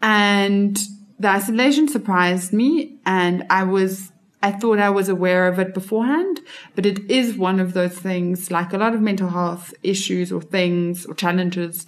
and 0.00 0.78
the 1.18 1.28
isolation 1.28 1.88
surprised 1.88 2.52
me 2.52 2.96
and 3.04 3.44
I 3.50 3.64
was 3.64 4.12
I 4.46 4.52
thought 4.52 4.78
I 4.78 4.90
was 4.90 5.08
aware 5.08 5.48
of 5.48 5.58
it 5.58 5.74
beforehand, 5.74 6.40
but 6.76 6.86
it 6.86 6.98
is 7.10 7.36
one 7.36 7.58
of 7.58 7.72
those 7.72 7.98
things, 7.98 8.50
like 8.58 8.72
a 8.72 8.78
lot 8.78 8.94
of 8.94 9.00
mental 9.00 9.30
health 9.30 9.74
issues 9.82 10.30
or 10.30 10.40
things 10.40 11.04
or 11.04 11.14
challenges, 11.14 11.84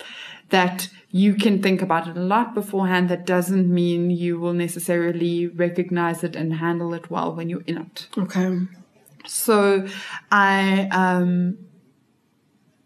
that 0.48 0.88
you 1.10 1.34
can 1.34 1.62
think 1.62 1.80
about 1.82 2.08
it 2.08 2.16
a 2.16 2.20
lot 2.34 2.54
beforehand. 2.54 3.08
That 3.08 3.24
doesn't 3.26 3.72
mean 3.72 4.10
you 4.10 4.40
will 4.40 4.54
necessarily 4.54 5.46
recognize 5.46 6.24
it 6.24 6.34
and 6.34 6.54
handle 6.54 6.94
it 6.94 7.08
well 7.14 7.32
when 7.36 7.48
you're 7.48 7.68
in 7.72 7.78
it. 7.78 8.08
Okay. 8.18 8.58
So 9.26 9.86
I, 10.32 10.88
um, 10.90 11.58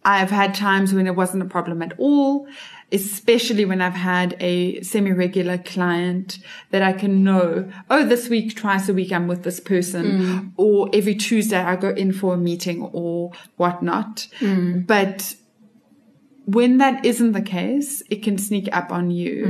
I've 0.04 0.30
had 0.30 0.54
times 0.54 0.92
when 0.92 1.06
it 1.06 1.14
wasn't 1.14 1.42
a 1.42 1.46
problem 1.46 1.80
at 1.82 1.92
all, 1.98 2.46
especially 2.90 3.64
when 3.64 3.80
I've 3.80 3.94
had 3.94 4.36
a 4.40 4.82
semi-regular 4.82 5.58
client 5.58 6.38
that 6.70 6.82
I 6.82 6.92
can 6.92 7.22
know, 7.24 7.70
oh, 7.88 8.04
this 8.04 8.28
week, 8.28 8.54
twice 8.56 8.88
a 8.88 8.94
week, 8.94 9.12
I'm 9.12 9.28
with 9.28 9.44
this 9.44 9.60
person, 9.60 10.52
or 10.56 10.90
every 10.92 11.14
Tuesday 11.14 11.58
I 11.58 11.76
go 11.76 11.90
in 11.90 12.12
for 12.12 12.34
a 12.34 12.36
meeting 12.36 12.82
or 12.92 13.32
whatnot. 13.56 14.26
But 14.86 15.34
when 16.44 16.78
that 16.78 17.04
isn't 17.04 17.32
the 17.32 17.40
case, 17.40 18.02
it 18.10 18.22
can 18.24 18.36
sneak 18.36 18.68
up 18.76 18.90
on 18.90 19.12
you. 19.12 19.46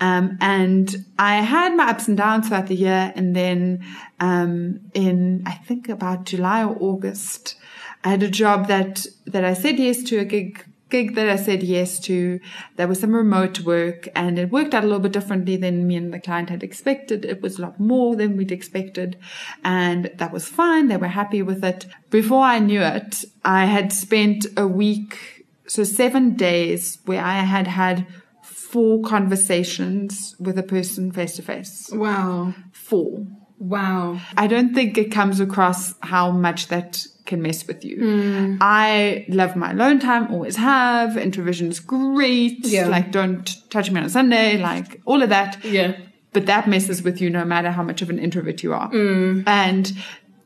Um, 0.00 0.36
and 0.42 0.94
I 1.18 1.36
had 1.36 1.74
my 1.74 1.88
ups 1.88 2.06
and 2.06 2.18
downs 2.18 2.48
throughout 2.48 2.66
the 2.66 2.76
year. 2.76 3.12
And 3.16 3.34
then, 3.34 3.82
um, 4.20 4.80
in, 4.92 5.42
I 5.46 5.52
think 5.52 5.88
about 5.88 6.26
July 6.26 6.62
or 6.62 6.76
August, 6.78 7.56
I 8.04 8.10
had 8.10 8.22
a 8.22 8.30
job 8.30 8.68
that, 8.68 9.06
that 9.26 9.44
I 9.44 9.54
said 9.54 9.78
yes 9.78 10.02
to 10.04 10.18
a 10.18 10.24
gig, 10.24 10.64
gig 10.90 11.14
that 11.14 11.28
I 11.28 11.36
said 11.36 11.62
yes 11.62 11.98
to. 12.00 12.38
There 12.76 12.86
was 12.86 13.00
some 13.00 13.14
remote 13.14 13.60
work 13.60 14.08
and 14.14 14.38
it 14.38 14.50
worked 14.50 14.74
out 14.74 14.84
a 14.84 14.86
little 14.86 15.00
bit 15.00 15.12
differently 15.12 15.56
than 15.56 15.86
me 15.86 15.96
and 15.96 16.12
the 16.12 16.20
client 16.20 16.50
had 16.50 16.62
expected. 16.62 17.24
It 17.24 17.40
was 17.40 17.58
a 17.58 17.62
lot 17.62 17.80
more 17.80 18.14
than 18.14 18.36
we'd 18.36 18.52
expected. 18.52 19.16
And 19.64 20.12
that 20.16 20.32
was 20.32 20.46
fine. 20.46 20.88
They 20.88 20.98
were 20.98 21.08
happy 21.08 21.42
with 21.42 21.64
it. 21.64 21.86
Before 22.10 22.44
I 22.44 22.58
knew 22.58 22.82
it, 22.82 23.24
I 23.44 23.64
had 23.64 23.92
spent 23.92 24.46
a 24.56 24.66
week 24.66 25.46
so 25.66 25.82
seven 25.82 26.34
days 26.34 26.98
where 27.06 27.24
I 27.24 27.38
had 27.40 27.66
had 27.66 28.06
four 28.42 29.02
conversations 29.02 30.36
with 30.38 30.58
a 30.58 30.62
person 30.62 31.10
face 31.10 31.36
to 31.36 31.42
face. 31.42 31.88
Wow. 31.92 32.54
Four. 32.72 33.26
Wow. 33.58 34.20
I 34.36 34.46
don't 34.46 34.74
think 34.74 34.98
it 34.98 35.10
comes 35.12 35.40
across 35.40 35.94
how 36.00 36.30
much 36.30 36.68
that 36.68 37.06
can 37.24 37.40
mess 37.40 37.66
with 37.66 37.84
you. 37.84 37.96
Hmm. 37.98 38.56
I 38.60 39.24
love 39.28 39.56
my 39.56 39.70
alone 39.72 39.98
time, 40.00 40.30
always 40.32 40.56
have. 40.56 41.16
Introvision 41.16 41.68
is 41.68 41.80
great. 41.80 42.66
Yeah. 42.66 42.88
Like, 42.88 43.10
don't 43.10 43.50
touch 43.70 43.90
me 43.90 44.00
on 44.00 44.06
a 44.06 44.10
Sunday, 44.10 44.58
like 44.58 45.00
all 45.06 45.22
of 45.22 45.30
that. 45.30 45.64
Yeah. 45.64 45.96
But 46.32 46.46
that 46.46 46.68
messes 46.68 47.02
with 47.02 47.20
you 47.20 47.30
no 47.30 47.44
matter 47.44 47.70
how 47.70 47.82
much 47.82 48.02
of 48.02 48.10
an 48.10 48.18
introvert 48.18 48.62
you 48.62 48.74
are. 48.74 48.88
Hmm. 48.88 49.42
And 49.46 49.92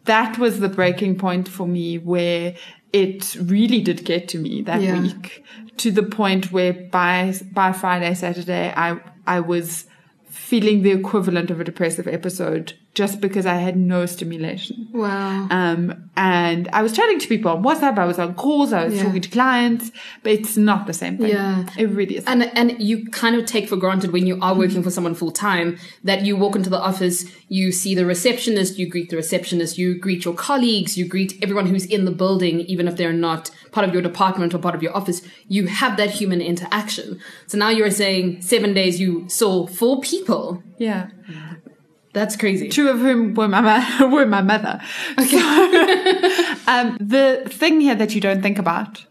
that 0.04 0.38
was 0.38 0.60
the 0.60 0.68
breaking 0.68 1.18
point 1.18 1.48
for 1.48 1.66
me 1.66 1.98
where 1.98 2.54
it 2.92 3.36
really 3.40 3.80
did 3.80 4.04
get 4.04 4.28
to 4.28 4.38
me 4.38 4.62
that 4.62 4.80
Yeah. 4.80 5.00
week 5.00 5.44
to 5.78 5.90
the 5.90 6.02
point 6.02 6.52
where 6.52 6.72
by 6.72 7.34
by 7.52 7.72
Friday, 7.72 8.14
Saturday, 8.14 8.72
I 8.76 9.00
I 9.26 9.40
was 9.40 9.86
feeling 10.28 10.82
the 10.82 10.90
equivalent 10.92 11.50
of 11.50 11.60
a 11.60 11.64
depressive 11.64 12.06
episode 12.06 12.74
just 12.94 13.20
because 13.20 13.46
I 13.46 13.54
had 13.54 13.76
no 13.76 14.06
stimulation. 14.06 14.88
Wow. 14.92 15.46
Um, 15.50 16.10
and 16.16 16.68
I 16.72 16.82
was 16.82 16.92
chatting 16.92 17.20
to 17.20 17.28
people 17.28 17.50
on 17.52 17.62
WhatsApp, 17.62 17.96
I 17.96 18.04
was 18.06 18.18
on 18.18 18.34
calls, 18.34 18.72
I 18.72 18.84
was 18.86 18.94
Yeah. 18.94 19.04
talking 19.04 19.20
to 19.20 19.28
clients, 19.28 19.92
but 20.24 20.32
it's 20.32 20.56
not 20.56 20.86
the 20.88 20.92
same 20.92 21.16
thing. 21.16 21.28
Yeah. 21.28 21.64
It 21.78 21.90
really 21.90 22.16
is. 22.16 22.24
And 22.26 22.50
and 22.58 22.80
you 22.82 23.06
kind 23.06 23.36
of 23.36 23.46
take 23.46 23.68
for 23.68 23.76
granted 23.76 24.12
when 24.12 24.26
you 24.26 24.36
are 24.42 24.54
working 24.56 24.82
for 24.82 24.90
someone 24.90 25.14
full 25.14 25.30
time 25.30 25.78
that 26.02 26.24
you 26.26 26.36
walk 26.36 26.56
into 26.56 26.70
the 26.70 26.80
office, 26.80 27.24
you 27.48 27.70
see 27.70 27.94
the 27.94 28.04
receptionist, 28.04 28.78
you 28.78 28.88
greet 28.88 29.10
the 29.10 29.16
receptionist, 29.16 29.78
you 29.78 29.96
greet 29.96 30.24
your 30.24 30.34
colleagues, 30.34 30.98
you 30.98 31.06
greet 31.06 31.38
everyone 31.40 31.66
who's 31.66 31.86
in 31.86 32.04
the 32.04 32.10
building, 32.10 32.60
even 32.62 32.88
if 32.88 32.96
they're 32.96 33.12
not 33.12 33.50
part 33.70 33.86
of 33.86 33.92
your 33.92 34.02
department 34.02 34.54
or 34.54 34.58
part 34.58 34.74
of 34.74 34.82
your 34.82 34.96
office. 34.96 35.22
You 35.46 35.66
have 35.68 35.96
that 35.98 36.10
human 36.10 36.40
interaction. 36.40 37.20
So 37.46 37.56
now 37.58 37.68
you're 37.68 37.92
saying 37.92 38.42
seven 38.42 38.74
days 38.74 38.98
you 38.98 39.28
saw 39.28 39.66
four 39.68 40.00
people. 40.00 40.62
yeah. 40.78 41.10
That's 42.18 42.36
crazy. 42.36 42.68
two 42.68 42.88
of 42.88 42.98
whom 42.98 43.34
were 43.34 43.48
my 43.48 43.60
mo- 43.60 44.08
were 44.14 44.26
my 44.26 44.42
mother. 44.42 44.80
So, 45.18 45.38
um, 46.66 46.96
the 47.00 47.42
thing 47.46 47.80
here 47.80 47.94
that 47.94 48.14
you 48.14 48.20
don't 48.20 48.42
think 48.42 48.58
about, 48.58 49.04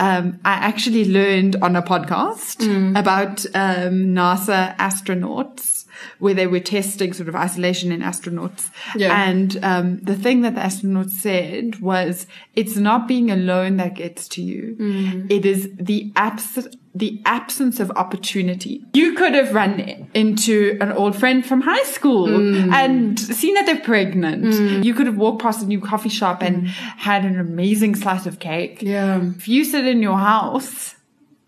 um, 0.00 0.40
I 0.44 0.54
actually 0.54 1.04
learned 1.04 1.56
on 1.62 1.76
a 1.76 1.82
podcast 1.82 2.62
about 2.98 3.46
um, 3.54 4.14
NASA 4.14 4.76
astronauts 4.76 5.75
where 6.18 6.34
they 6.34 6.46
were 6.46 6.60
testing 6.60 7.12
sort 7.12 7.28
of 7.28 7.36
isolation 7.36 7.92
in 7.92 8.00
astronauts. 8.00 8.70
Yeah. 8.94 9.28
And 9.28 9.62
um, 9.62 9.98
the 9.98 10.16
thing 10.16 10.42
that 10.42 10.54
the 10.54 10.60
astronauts 10.60 11.10
said 11.10 11.80
was, 11.80 12.26
it's 12.54 12.76
not 12.76 13.06
being 13.06 13.30
alone 13.30 13.76
that 13.76 13.94
gets 13.94 14.28
to 14.28 14.42
you. 14.42 14.76
Mm-hmm. 14.78 15.26
It 15.30 15.44
is 15.44 15.70
the 15.78 16.12
abs- 16.16 16.68
the 16.94 17.20
absence 17.26 17.78
of 17.78 17.90
opportunity. 17.90 18.82
You 18.94 19.12
could 19.12 19.34
have 19.34 19.52
run 19.52 20.08
into 20.14 20.78
an 20.80 20.92
old 20.92 21.14
friend 21.14 21.44
from 21.44 21.60
high 21.60 21.82
school 21.82 22.26
mm. 22.26 22.72
and 22.72 23.20
seen 23.20 23.52
that 23.52 23.66
they're 23.66 23.80
pregnant. 23.80 24.44
Mm. 24.44 24.82
You 24.82 24.94
could 24.94 25.06
have 25.06 25.18
walked 25.18 25.42
past 25.42 25.62
a 25.62 25.66
new 25.66 25.78
coffee 25.78 26.08
shop 26.08 26.42
and 26.42 26.64
mm. 26.64 26.68
had 26.68 27.26
an 27.26 27.38
amazing 27.38 27.96
slice 27.96 28.24
of 28.24 28.38
cake. 28.38 28.80
Yeah. 28.80 29.20
If 29.36 29.46
you 29.46 29.62
sit 29.66 29.86
in 29.86 30.00
your 30.00 30.16
house, 30.16 30.94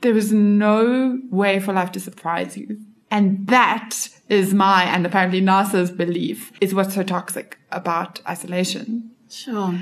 there 0.02 0.16
is 0.18 0.32
no 0.32 1.18
way 1.30 1.60
for 1.60 1.72
life 1.72 1.92
to 1.92 2.00
surprise 2.00 2.58
you. 2.58 2.78
And 3.10 3.46
that 3.46 3.96
is 4.28 4.54
my 4.54 4.84
and 4.84 5.06
apparently 5.06 5.40
NASA's 5.40 5.90
belief 5.90 6.52
is 6.60 6.74
what's 6.74 6.94
so 6.94 7.02
toxic 7.02 7.58
about 7.70 8.20
isolation. 8.28 9.10
Sure. 9.30 9.78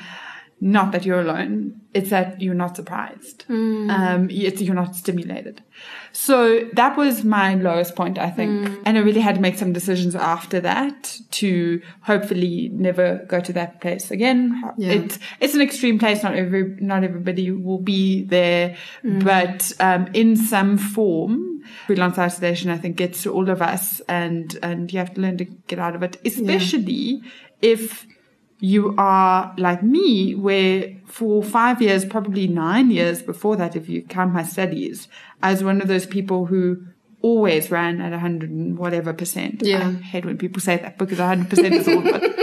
Not 0.59 0.93
that 0.93 1.05
you're 1.05 1.21
alone. 1.21 1.83
It's 1.93 2.09
that 2.11 2.41
you're 2.41 2.55
not 2.55 2.77
surprised. 2.77 3.45
Um, 3.91 4.29
it's 4.31 4.61
you're 4.63 4.75
not 4.75 4.97
stimulated. 4.97 5.63
So 6.13 6.69
that 6.73 6.97
was 6.97 7.25
my 7.25 7.55
lowest 7.57 7.95
point, 7.95 8.19
I 8.19 8.31
think. 8.31 8.81
And 8.87 8.97
I 8.97 9.01
really 9.03 9.21
had 9.21 9.35
to 9.35 9.41
make 9.41 9.59
some 9.59 9.75
decisions 9.75 10.15
after 10.15 10.59
that 10.61 11.19
to 11.33 11.83
hopefully 12.01 12.71
never 12.73 13.25
go 13.29 13.41
to 13.41 13.53
that 13.53 13.83
place 13.83 14.11
again. 14.11 14.63
Yeah. 14.79 14.93
It's, 14.93 15.19
it's 15.41 15.55
an 15.55 15.61
extreme 15.61 15.99
place. 15.99 16.23
Not 16.23 16.35
every, 16.35 16.77
not 16.81 17.05
everybody 17.05 17.51
will 17.51 17.81
be 17.81 18.25
there, 18.25 18.77
but, 19.05 19.73
um, 19.79 20.09
in 20.15 20.37
some 20.37 20.79
form, 20.79 21.63
freelance 21.87 22.19
isolation, 22.19 22.71
I 22.71 22.79
think 22.79 22.97
gets 22.97 23.23
to 23.25 23.33
all 23.33 23.51
of 23.51 23.61
us 23.61 24.01
and, 24.09 24.59
and 24.63 24.91
you 24.91 24.99
have 25.01 25.13
to 25.15 25.21
learn 25.21 25.37
to 25.37 25.45
get 25.45 25.79
out 25.79 25.95
of 25.95 26.03
it, 26.03 26.19
especially 26.25 27.23
if 27.61 28.07
you 28.59 28.95
are 28.97 29.55
like 29.59 29.83
me, 29.83 30.35
where 30.35 30.97
for 31.05 31.43
five 31.43 31.83
years, 31.83 32.05
probably 32.05 32.47
nine 32.47 32.91
years 32.91 33.23
before 33.23 33.57
that, 33.57 33.77
if 33.77 33.89
you 33.89 34.03
count 34.03 34.33
my 34.33 34.43
studies, 34.43 35.09
I 35.43 35.53
was 35.53 35.63
one 35.63 35.81
of 35.81 35.89
those 35.89 36.07
people 36.07 36.47
who 36.47 36.87
always 37.23 37.71
ran 37.71 38.01
at 38.01 38.13
a 38.13 38.19
hundred 38.19 38.51
and 38.51 38.79
whatever 38.79 39.13
percent. 39.13 39.63
Yeah. 39.63 39.89
I 39.89 39.93
hate 40.03 40.25
when 40.25 40.39
people 40.39 40.61
say 40.61 40.77
that 40.77 40.97
because 40.99 41.19
a 41.19 41.27
hundred 41.27 41.51
percent 41.51 41.75
is 41.75 41.89
all 41.89 42.01
good. 42.01 42.33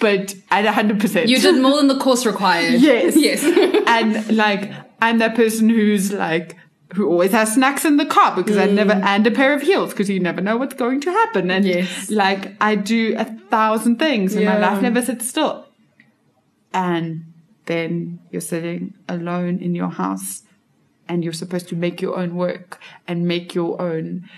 But 0.00 0.34
at 0.50 0.66
a 0.66 0.72
hundred 0.72 0.98
percent. 0.98 1.28
You 1.28 1.38
did 1.38 1.62
more 1.62 1.76
than 1.76 1.86
the 1.86 1.98
course 1.98 2.26
required. 2.26 2.80
Yes. 2.80 3.14
Yes. 3.28 3.44
and 3.86 4.36
like, 4.36 4.72
I'm 5.00 5.18
that 5.18 5.36
person 5.36 5.68
who's 5.68 6.12
like, 6.12 6.56
who 6.94 7.08
always 7.08 7.32
has 7.32 7.54
snacks 7.54 7.84
in 7.84 7.96
the 7.96 8.04
car 8.04 8.36
because 8.36 8.56
I 8.58 8.66
never, 8.66 8.92
and 8.92 9.26
a 9.26 9.30
pair 9.30 9.54
of 9.54 9.62
heels 9.62 9.90
because 9.90 10.10
you 10.10 10.20
never 10.20 10.40
know 10.42 10.56
what's 10.58 10.74
going 10.74 11.00
to 11.02 11.10
happen. 11.10 11.50
And 11.50 11.64
Yes. 11.64 12.10
like, 12.10 12.54
I 12.60 12.74
do 12.74 13.14
a 13.16 13.24
thousand 13.24 13.98
things 13.98 14.34
and 14.34 14.44
my 14.44 14.58
life 14.58 14.82
never 14.82 15.00
sits 15.00 15.28
still. 15.28 15.66
And 16.74 17.24
then 17.66 18.18
you're 18.30 18.40
sitting 18.40 18.94
alone 19.08 19.58
in 19.60 19.74
your 19.74 19.88
house 19.90 20.42
and 21.08 21.22
you're 21.24 21.32
supposed 21.32 21.68
to 21.68 21.76
make 21.76 22.00
your 22.00 22.16
own 22.18 22.34
work 22.34 22.78
and 23.06 23.26
make 23.26 23.54
your 23.54 23.80
own. 23.80 24.28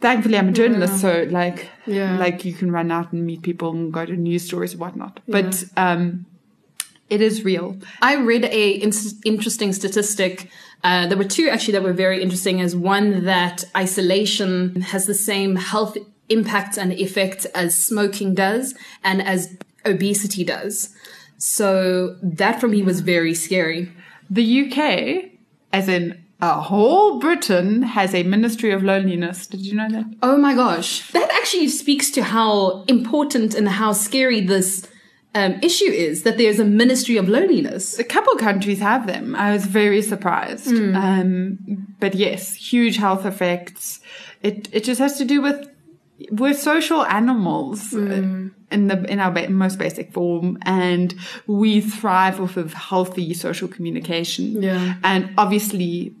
Thankfully, 0.00 0.38
I'm 0.38 0.48
a 0.48 0.52
journalist, 0.52 1.00
so 1.00 1.26
like, 1.30 1.68
Yeah. 1.86 2.16
like 2.18 2.44
you 2.44 2.54
can 2.54 2.70
run 2.70 2.90
out 2.90 3.12
and 3.12 3.26
meet 3.26 3.42
people 3.42 3.72
and 3.72 3.92
go 3.92 4.06
to 4.06 4.16
news 4.16 4.44
stories 4.46 4.72
and 4.72 4.80
whatnot. 4.80 5.20
But, 5.28 5.64
um, 5.76 6.24
it 7.10 7.20
is 7.20 7.44
real. 7.44 7.76
I 8.00 8.16
read 8.16 8.44
a 8.44 8.70
in- 8.70 8.92
interesting 9.24 9.72
statistic. 9.72 10.48
Uh, 10.82 11.06
there 11.06 11.18
were 11.18 11.24
two 11.24 11.48
actually 11.48 11.72
that 11.72 11.82
were 11.82 11.92
very 11.92 12.22
interesting. 12.22 12.60
As 12.60 12.74
one 12.74 13.24
that 13.24 13.64
isolation 13.76 14.80
has 14.80 15.06
the 15.06 15.14
same 15.14 15.56
health 15.56 15.96
impact 16.28 16.78
and 16.78 16.92
effect 16.92 17.46
as 17.54 17.74
smoking 17.74 18.34
does, 18.34 18.74
and 19.04 19.20
as 19.20 19.56
obesity 19.84 20.44
does. 20.44 20.94
So 21.38 22.16
that 22.22 22.60
for 22.60 22.68
me 22.68 22.82
was 22.82 23.00
very 23.00 23.34
scary. 23.34 23.90
The 24.28 24.62
UK, 24.62 25.30
as 25.72 25.88
in 25.88 26.22
a 26.40 26.60
whole 26.60 27.18
Britain, 27.18 27.82
has 27.82 28.14
a 28.14 28.22
Ministry 28.22 28.70
of 28.70 28.82
Loneliness. 28.82 29.46
Did 29.46 29.60
you 29.60 29.74
know 29.74 29.88
that? 29.90 30.04
Oh 30.22 30.36
my 30.36 30.54
gosh, 30.54 31.10
that 31.12 31.30
actually 31.32 31.68
speaks 31.68 32.10
to 32.12 32.22
how 32.22 32.84
important 32.84 33.54
and 33.54 33.68
how 33.68 33.92
scary 33.92 34.40
this 34.40 34.86
um, 35.34 35.58
issue 35.62 35.84
is. 35.84 36.22
That 36.22 36.38
there's 36.38 36.58
a 36.58 36.64
ministry 36.64 37.16
of 37.16 37.28
loneliness. 37.28 37.98
A 37.98 38.04
couple 38.04 38.34
countries 38.36 38.80
have 38.80 39.06
them. 39.06 39.34
I 39.36 39.52
was 39.52 39.66
very 39.66 40.02
surprised. 40.02 40.68
Um, 40.68 41.94
but 42.00 42.14
yes, 42.14 42.54
huge 42.54 42.96
health 42.96 43.24
effects. 43.24 44.00
It 44.42 44.68
it 44.72 44.84
just 44.84 45.00
has 45.00 45.18
to 45.18 45.24
do 45.24 45.40
with 45.40 45.68
we're 46.30 46.54
social 46.54 47.04
animals 47.04 47.90
mm. 47.90 48.50
in 48.70 48.88
the 48.88 49.04
in 49.10 49.20
our 49.20 49.30
ba- 49.30 49.48
most 49.48 49.78
basic 49.78 50.12
form, 50.12 50.58
and 50.62 51.14
we 51.46 51.80
thrive 51.80 52.40
off 52.40 52.56
of 52.56 52.74
healthy 52.74 53.32
social 53.34 53.68
communication. 53.68 54.62
Yeah, 54.62 54.94
and 55.02 55.30
obviously 55.38 56.14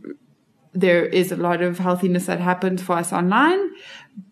there 0.72 1.04
is 1.04 1.32
a 1.32 1.36
lot 1.36 1.62
of 1.62 1.78
healthiness 1.78 2.26
that 2.26 2.40
happens 2.40 2.80
for 2.80 2.96
us 2.96 3.12
online, 3.12 3.70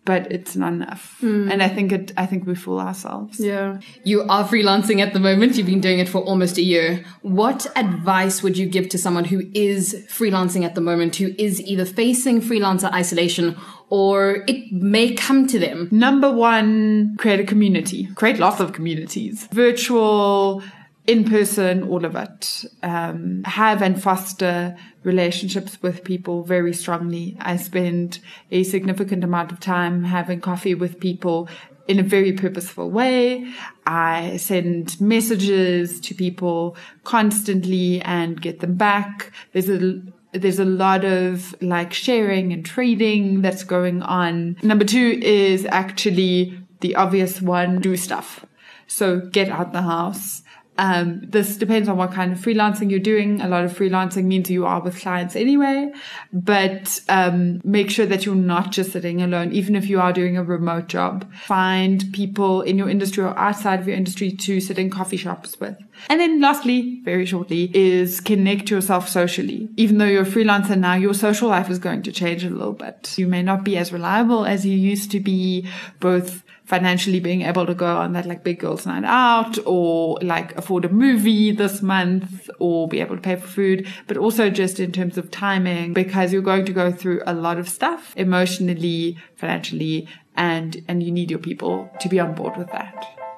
but 0.05 0.31
it's 0.31 0.55
not 0.55 0.73
enough. 0.73 1.17
Mm. 1.21 1.51
And 1.51 1.61
I 1.61 1.69
think 1.69 1.91
it, 1.91 2.11
I 2.17 2.25
think 2.25 2.47
we 2.47 2.55
fool 2.55 2.79
ourselves. 2.79 3.39
Yeah. 3.39 3.79
You 4.03 4.23
are 4.23 4.43
freelancing 4.43 5.01
at 5.01 5.13
the 5.13 5.19
moment. 5.19 5.55
You've 5.55 5.67
been 5.67 5.81
doing 5.81 5.99
it 5.99 6.09
for 6.09 6.19
almost 6.21 6.57
a 6.57 6.63
year. 6.63 7.05
What 7.21 7.67
advice 7.75 8.41
would 8.41 8.57
you 8.57 8.65
give 8.65 8.89
to 8.89 8.97
someone 8.97 9.25
who 9.25 9.43
is 9.53 10.05
freelancing 10.09 10.65
at 10.65 10.73
the 10.73 10.81
moment, 10.81 11.17
who 11.17 11.35
is 11.37 11.61
either 11.61 11.85
facing 11.85 12.41
freelancer 12.41 12.91
isolation 12.91 13.55
or 13.89 14.43
it 14.47 14.71
may 14.71 15.13
come 15.13 15.45
to 15.45 15.59
them? 15.59 15.89
Number 15.91 16.31
one, 16.31 17.15
create 17.17 17.39
a 17.39 17.45
community. 17.45 18.09
Create 18.15 18.39
lots 18.39 18.59
of 18.59 18.73
communities. 18.73 19.47
Virtual, 19.51 20.63
in 21.09 21.23
person, 21.23 21.81
all 21.83 22.05
of 22.05 22.15
it. 22.15 22.65
Um, 22.83 23.43
have 23.43 23.81
and 23.81 24.01
foster 24.01 24.77
relationships 25.01 25.81
with 25.81 26.03
people 26.03 26.43
very 26.43 26.71
strongly. 26.71 27.35
I 27.39 27.55
spend 27.55 28.19
a 28.51 28.63
significant 28.63 29.23
amount 29.23 29.51
of 29.51 29.59
time 29.59 30.03
having 30.03 30.39
coffee 30.39 30.75
with 30.75 30.99
people 30.99 31.49
in 31.87 31.97
a 31.97 32.03
very 32.03 32.33
purposeful 32.33 32.91
way. 32.91 33.51
I 33.87 34.37
send 34.37 35.01
messages 35.01 35.99
to 36.01 36.13
people 36.13 36.77
constantly 37.05 38.01
and 38.01 38.39
get 38.39 38.59
them 38.59 38.75
back. 38.75 39.31
There's 39.53 39.69
a 39.69 39.99
there's 40.31 40.59
a 40.59 40.65
lot 40.65 41.03
of 41.05 41.55
like 41.59 41.91
sharing 41.91 42.53
and 42.53 42.63
trading 42.63 43.41
that's 43.41 43.63
going 43.63 44.03
on. 44.03 44.57
Number 44.61 44.85
two 44.85 45.19
is 45.23 45.65
actually 45.65 46.55
the 46.81 46.95
obvious 46.95 47.41
one, 47.41 47.81
do 47.81 47.97
stuff. 47.97 48.45
So 48.85 49.21
get 49.21 49.49
out 49.49 49.73
the 49.73 49.81
house 49.81 50.43
um, 50.79 51.19
this 51.21 51.57
depends 51.57 51.89
on 51.89 51.97
what 51.97 52.13
kind 52.13 52.31
of 52.31 52.39
freelancing 52.39 52.89
you're 52.89 53.01
doing. 53.01 53.41
A 53.41 53.49
lot 53.49 53.65
of 53.65 53.77
freelancing 53.77 54.23
means 54.23 54.49
you 54.49 54.65
are 54.65 54.81
with 54.81 54.97
clients 54.97 55.35
anyway, 55.35 55.91
but 56.31 57.01
um, 57.09 57.59
make 57.65 57.91
sure 57.91 58.05
that 58.05 58.25
you're 58.25 58.33
not 58.33 58.71
just 58.71 58.93
sitting 58.93 59.21
alone, 59.21 59.51
even 59.51 59.75
if 59.75 59.89
you 59.89 59.99
are 59.99 60.13
doing 60.13 60.37
a 60.37 60.43
remote 60.43 60.87
job. 60.87 61.29
Find 61.33 62.05
people 62.13 62.61
in 62.61 62.77
your 62.77 62.87
industry 62.87 63.25
or 63.25 63.37
outside 63.37 63.81
of 63.81 63.87
your 63.87 63.97
industry 63.97 64.31
to 64.31 64.61
sit 64.61 64.79
in 64.79 64.89
coffee 64.89 65.17
shops 65.17 65.59
with. 65.59 65.77
And 66.09 66.21
then 66.21 66.39
lastly, 66.39 67.01
very 67.03 67.25
shortly, 67.25 67.69
is 67.75 68.21
connect 68.21 68.69
yourself 68.69 69.09
socially. 69.09 69.67
Even 69.75 69.97
though 69.97 70.05
you're 70.05 70.23
a 70.23 70.25
freelancer 70.25 70.77
now, 70.77 70.93
your 70.93 71.13
social 71.13 71.49
life 71.49 71.69
is 71.69 71.77
going 71.77 72.03
to 72.03 72.11
change 72.13 72.45
a 72.45 72.49
little 72.49 72.71
bit. 72.71 73.15
You 73.17 73.27
may 73.27 73.43
not 73.43 73.65
be 73.65 73.75
as 73.75 73.91
reliable 73.91 74.45
as 74.45 74.65
you 74.65 74.77
used 74.77 75.11
to 75.11 75.19
be, 75.19 75.67
both 75.99 76.41
financially 76.69 77.19
being 77.19 77.41
able 77.41 77.65
to 77.65 77.73
go 77.73 77.97
on 77.97 78.13
that 78.13 78.27
like 78.27 78.43
big 78.43 78.59
girls 78.59 78.85
night 78.85 79.03
out 79.03 79.57
or 79.65 80.19
like 80.21 80.55
afford 80.55 80.85
a 80.85 80.89
movie 80.89 81.51
this 81.51 81.81
month 81.81 82.47
or 82.59 82.87
be 82.87 82.99
able 82.99 83.15
to 83.15 83.21
pay 83.23 83.35
for 83.35 83.47
food, 83.47 83.87
but 84.05 84.17
also 84.17 84.51
just 84.51 84.79
in 84.79 84.91
terms 84.91 85.17
of 85.17 85.31
timing 85.31 85.93
because 85.93 86.31
you're 86.31 86.43
going 86.43 86.65
to 86.65 86.71
go 86.71 86.91
through 86.91 87.23
a 87.25 87.33
lot 87.33 87.57
of 87.57 87.67
stuff 87.67 88.13
emotionally, 88.15 89.17
financially, 89.35 90.07
and, 90.35 90.83
and 90.87 91.01
you 91.01 91.11
need 91.11 91.31
your 91.31 91.39
people 91.39 91.89
to 91.99 92.07
be 92.07 92.19
on 92.19 92.35
board 92.35 92.55
with 92.55 92.71
that. 92.71 93.28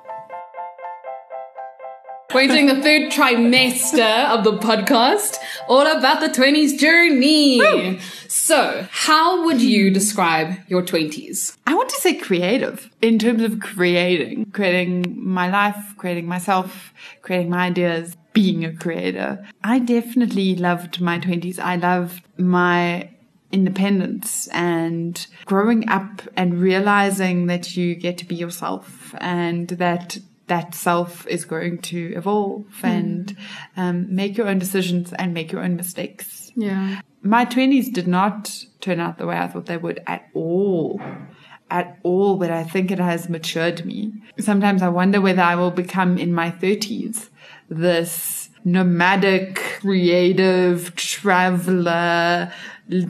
We're 2.34 2.48
doing 2.48 2.68
the 2.68 2.82
third 2.82 3.12
trimester 3.12 4.30
of 4.30 4.46
the 4.46 4.58
podcast, 4.58 5.38
all 5.68 5.86
about 5.86 6.22
the 6.22 6.30
20s 6.30 6.80
journey. 6.80 7.60
Woo! 7.60 8.00
So, 8.30 8.88
how 8.90 9.44
would 9.44 9.62
you 9.62 9.92
describe 9.92 10.58
your 10.70 10.82
20s? 10.82 11.58
I 11.68 11.76
want 11.76 11.90
to 11.90 12.00
say 12.00 12.14
creative 12.14 12.90
in 13.02 13.20
terms 13.20 13.44
of 13.44 13.60
creating, 13.60 14.52
creating 14.52 15.14
my 15.22 15.50
life, 15.50 15.94
creating 15.98 16.26
myself, 16.26 16.94
creating 17.22 17.50
my 17.50 17.66
ideas, 17.66 18.16
being 18.32 18.64
a 18.64 18.74
creator. 18.74 19.46
I 19.62 19.80
definitely 19.80 20.56
loved 20.56 21.02
my 21.02 21.20
20s. 21.20 21.60
I 21.60 21.76
loved 21.76 22.24
my 22.40 23.10
independence 23.52 24.48
and 24.54 25.28
growing 25.44 25.90
up 25.90 26.22
and 26.38 26.62
realizing 26.62 27.48
that 27.48 27.76
you 27.76 27.94
get 27.94 28.18
to 28.20 28.26
be 28.26 28.36
yourself 28.36 29.14
and 29.20 29.68
that 29.68 30.18
that 30.52 30.76
self 30.76 31.26
is 31.28 31.46
going 31.46 31.78
to 31.78 32.14
evolve 32.14 32.66
mm. 32.82 32.84
and 32.84 33.38
um, 33.78 34.14
make 34.14 34.36
your 34.38 34.50
own 34.50 34.60
decisions 34.60 35.14
and 35.14 35.34
make 35.34 35.50
your 35.50 35.64
own 35.64 35.78
mistakes. 35.78 36.52
Yeah. 36.58 37.00
My 37.22 37.46
20s 37.46 37.94
did 37.94 38.06
not 38.06 38.66
turn 38.82 39.00
out 39.00 39.18
the 39.18 39.26
way 39.26 39.38
I 39.38 39.48
thought 39.48 39.68
they 39.68 39.78
would 39.78 40.04
at 40.08 40.28
all. 40.34 41.02
At 41.70 41.98
all, 42.04 42.36
but 42.36 42.52
I 42.52 42.66
think 42.66 42.92
it 42.92 43.00
has 43.00 43.30
matured 43.30 43.86
me. 43.86 44.12
Sometimes 44.40 44.82
I 44.82 44.90
wonder 44.90 45.22
whether 45.22 45.42
I 45.42 45.56
will 45.56 45.72
become 45.72 46.18
in 46.18 46.34
my 46.34 46.52
30s 46.52 47.30
this 47.70 48.50
nomadic, 48.66 49.56
creative 49.80 50.94
traveler, 50.98 52.52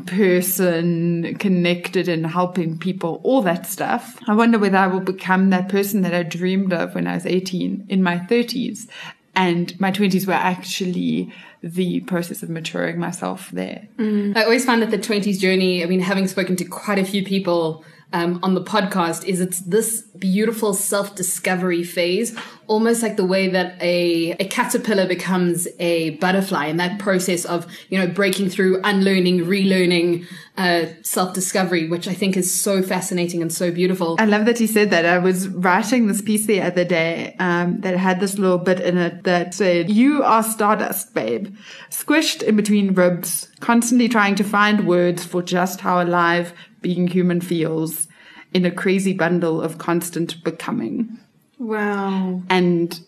person 0.06 1.36
connected 1.36 2.08
and 2.08 2.28
helping 2.28 2.78
people, 2.78 3.20
all 3.24 3.42
that 3.42 3.66
stuff. 3.66 4.18
I 4.28 4.36
wonder 4.36 4.60
whether 4.60 4.78
I 4.78 4.88
will 4.88 5.00
become 5.00 5.50
that 5.50 5.70
person 5.70 6.02
that 6.02 6.14
I 6.14 6.24
dreamed 6.24 6.74
of 6.74 6.96
when 6.96 7.08
I 7.08 7.16
was 7.16 7.26
18 7.26 7.86
in 7.90 8.04
my 8.04 8.18
30s. 8.18 8.88
And 9.36 9.80
my 9.80 9.92
20s 9.92 10.28
were 10.28 10.34
actually 10.34 11.34
the 11.64 12.02
process 12.02 12.44
of 12.44 12.50
maturing 12.50 13.00
myself 13.00 13.50
there. 13.52 13.88
Mm. 13.98 14.36
I 14.36 14.44
always 14.44 14.66
find 14.66 14.82
that 14.82 14.92
the 14.92 14.98
20s 14.98 15.40
journey, 15.40 15.84
I 15.84 15.88
mean, 15.88 16.02
having 16.02 16.28
spoken 16.28 16.56
to 16.58 16.66
quite 16.66 17.00
a 17.00 17.06
few 17.06 17.24
people 17.24 17.86
um, 18.14 18.40
on 18.44 18.56
the 18.56 18.64
podcast 18.64 19.26
is 19.26 19.40
it's 19.40 19.62
this 19.62 20.02
beautiful 20.02 20.74
self 20.74 21.16
discovery 21.16 21.84
phase, 21.84 22.38
almost 22.72 23.04
like 23.04 23.18
the 23.18 23.26
way 23.26 23.50
that 23.50 23.76
a, 23.82 24.32
a 24.40 24.48
caterpillar 24.48 25.06
becomes 25.06 25.68
a 25.78 26.12
butterfly 26.12 26.68
and 26.68 26.80
that 26.80 27.00
process 27.00 27.44
of, 27.44 27.68
you 27.90 28.00
know, 28.00 28.08
breaking 28.08 28.50
through, 28.50 28.80
unlearning, 28.86 29.42
relearning, 29.42 30.26
uh, 30.56 30.86
self 31.02 31.34
discovery, 31.34 31.90
which 31.90 32.08
I 32.08 32.14
think 32.14 32.38
is 32.38 32.50
so 32.50 32.82
fascinating 32.82 33.42
and 33.42 33.52
so 33.52 33.72
beautiful. 33.72 34.16
I 34.20 34.26
love 34.26 34.46
that 34.46 34.62
you 34.62 34.68
said 34.68 34.90
that. 34.92 35.06
I 35.06 35.18
was 35.18 35.50
writing 35.50 36.08
this 36.08 36.22
piece 36.22 36.46
the 36.46 36.62
other 36.62 36.86
day 36.86 37.36
um, 37.40 37.82
that 37.82 37.98
had 37.98 38.22
this 38.22 38.38
little 38.38 38.58
bit 38.58 38.80
in 38.80 38.98
it 38.98 39.26
that 39.26 39.54
said, 39.54 39.90
You 39.90 40.24
are 40.24 40.42
stardust, 40.42 41.14
babe, 41.14 41.54
squished 41.90 42.42
in 42.42 42.56
between 42.56 42.94
ribs, 42.94 43.50
constantly 43.60 44.08
trying 44.08 44.36
to 44.36 44.46
find 44.46 44.88
words 44.88 45.26
for 45.26 45.42
just 45.42 45.82
how 45.82 46.02
alive 46.02 46.54
being 46.80 47.08
human 47.08 47.42
feels 47.42 48.08
in 48.54 48.66
a 48.66 48.72
crazy 48.72 49.12
bundle 49.12 49.62
of 49.62 49.78
constant 49.78 50.42
becoming. 50.42 51.21
Wow. 51.62 52.42
And 52.50 53.00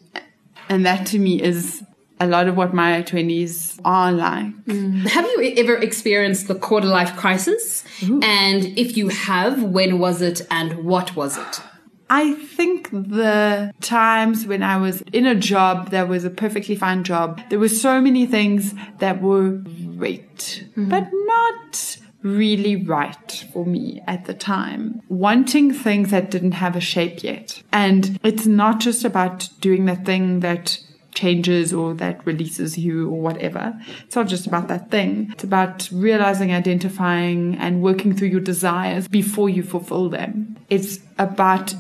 and 0.69 0.85
that 0.85 1.07
to 1.07 1.19
me 1.19 1.41
is 1.41 1.83
a 2.19 2.27
lot 2.27 2.47
of 2.47 2.55
what 2.55 2.73
my 2.73 3.01
20s 3.01 3.79
are 3.83 4.11
like. 4.11 4.53
Mm. 4.65 5.07
Have 5.07 5.25
you 5.25 5.53
ever 5.57 5.75
experienced 5.75 6.47
the 6.47 6.55
quarter 6.55 6.87
life 6.87 7.15
crisis? 7.17 7.83
Ooh. 8.03 8.21
And 8.21 8.77
if 8.77 8.95
you 8.95 9.09
have, 9.09 9.61
when 9.63 9.99
was 9.99 10.21
it 10.21 10.41
and 10.51 10.85
what 10.85 11.15
was 11.15 11.37
it? 11.37 11.61
I 12.09 12.33
think 12.33 12.91
the 12.91 13.73
times 13.81 14.45
when 14.45 14.61
I 14.61 14.77
was 14.77 15.01
in 15.11 15.25
a 15.25 15.33
job 15.33 15.89
that 15.89 16.07
was 16.07 16.23
a 16.23 16.29
perfectly 16.29 16.75
fine 16.75 17.03
job, 17.03 17.41
there 17.49 17.57
were 17.57 17.69
so 17.69 17.99
many 17.99 18.27
things 18.27 18.75
that 18.99 19.19
were 19.19 19.49
great, 19.97 20.63
mm-hmm. 20.77 20.89
but 20.89 21.09
not 21.11 21.92
really 22.23 22.75
right 22.75 23.45
for 23.53 23.65
me 23.65 24.01
at 24.07 24.25
the 24.25 24.33
time. 24.33 25.01
Wanting 25.09 25.73
things 25.73 26.11
that 26.11 26.31
didn't 26.31 26.53
have 26.53 26.75
a 26.75 26.81
shape 26.81 27.23
yet. 27.23 27.61
And 27.71 28.19
it's 28.23 28.45
not 28.45 28.79
just 28.79 29.03
about 29.03 29.49
doing 29.59 29.85
the 29.85 29.95
thing 29.95 30.39
that 30.39 30.79
changes 31.13 31.73
or 31.73 31.93
that 31.93 32.25
releases 32.25 32.77
you 32.77 33.09
or 33.09 33.21
whatever. 33.21 33.79
It's 34.05 34.15
not 34.15 34.27
just 34.27 34.47
about 34.47 34.67
that 34.69 34.89
thing. 34.89 35.29
It's 35.33 35.43
about 35.43 35.89
realizing, 35.91 36.51
identifying 36.51 37.55
and 37.57 37.81
working 37.81 38.15
through 38.15 38.29
your 38.29 38.39
desires 38.39 39.07
before 39.07 39.49
you 39.49 39.61
fulfill 39.61 40.09
them. 40.09 40.57
It's 40.69 40.99
about 41.19 41.75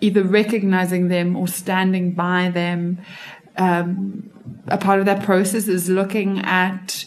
either 0.00 0.22
recognizing 0.22 1.08
them 1.08 1.36
or 1.36 1.48
standing 1.48 2.12
by 2.12 2.50
them. 2.50 2.98
Um, 3.56 4.30
a 4.68 4.78
part 4.78 5.00
of 5.00 5.06
that 5.06 5.24
process 5.24 5.66
is 5.66 5.88
looking 5.88 6.40
at 6.40 7.04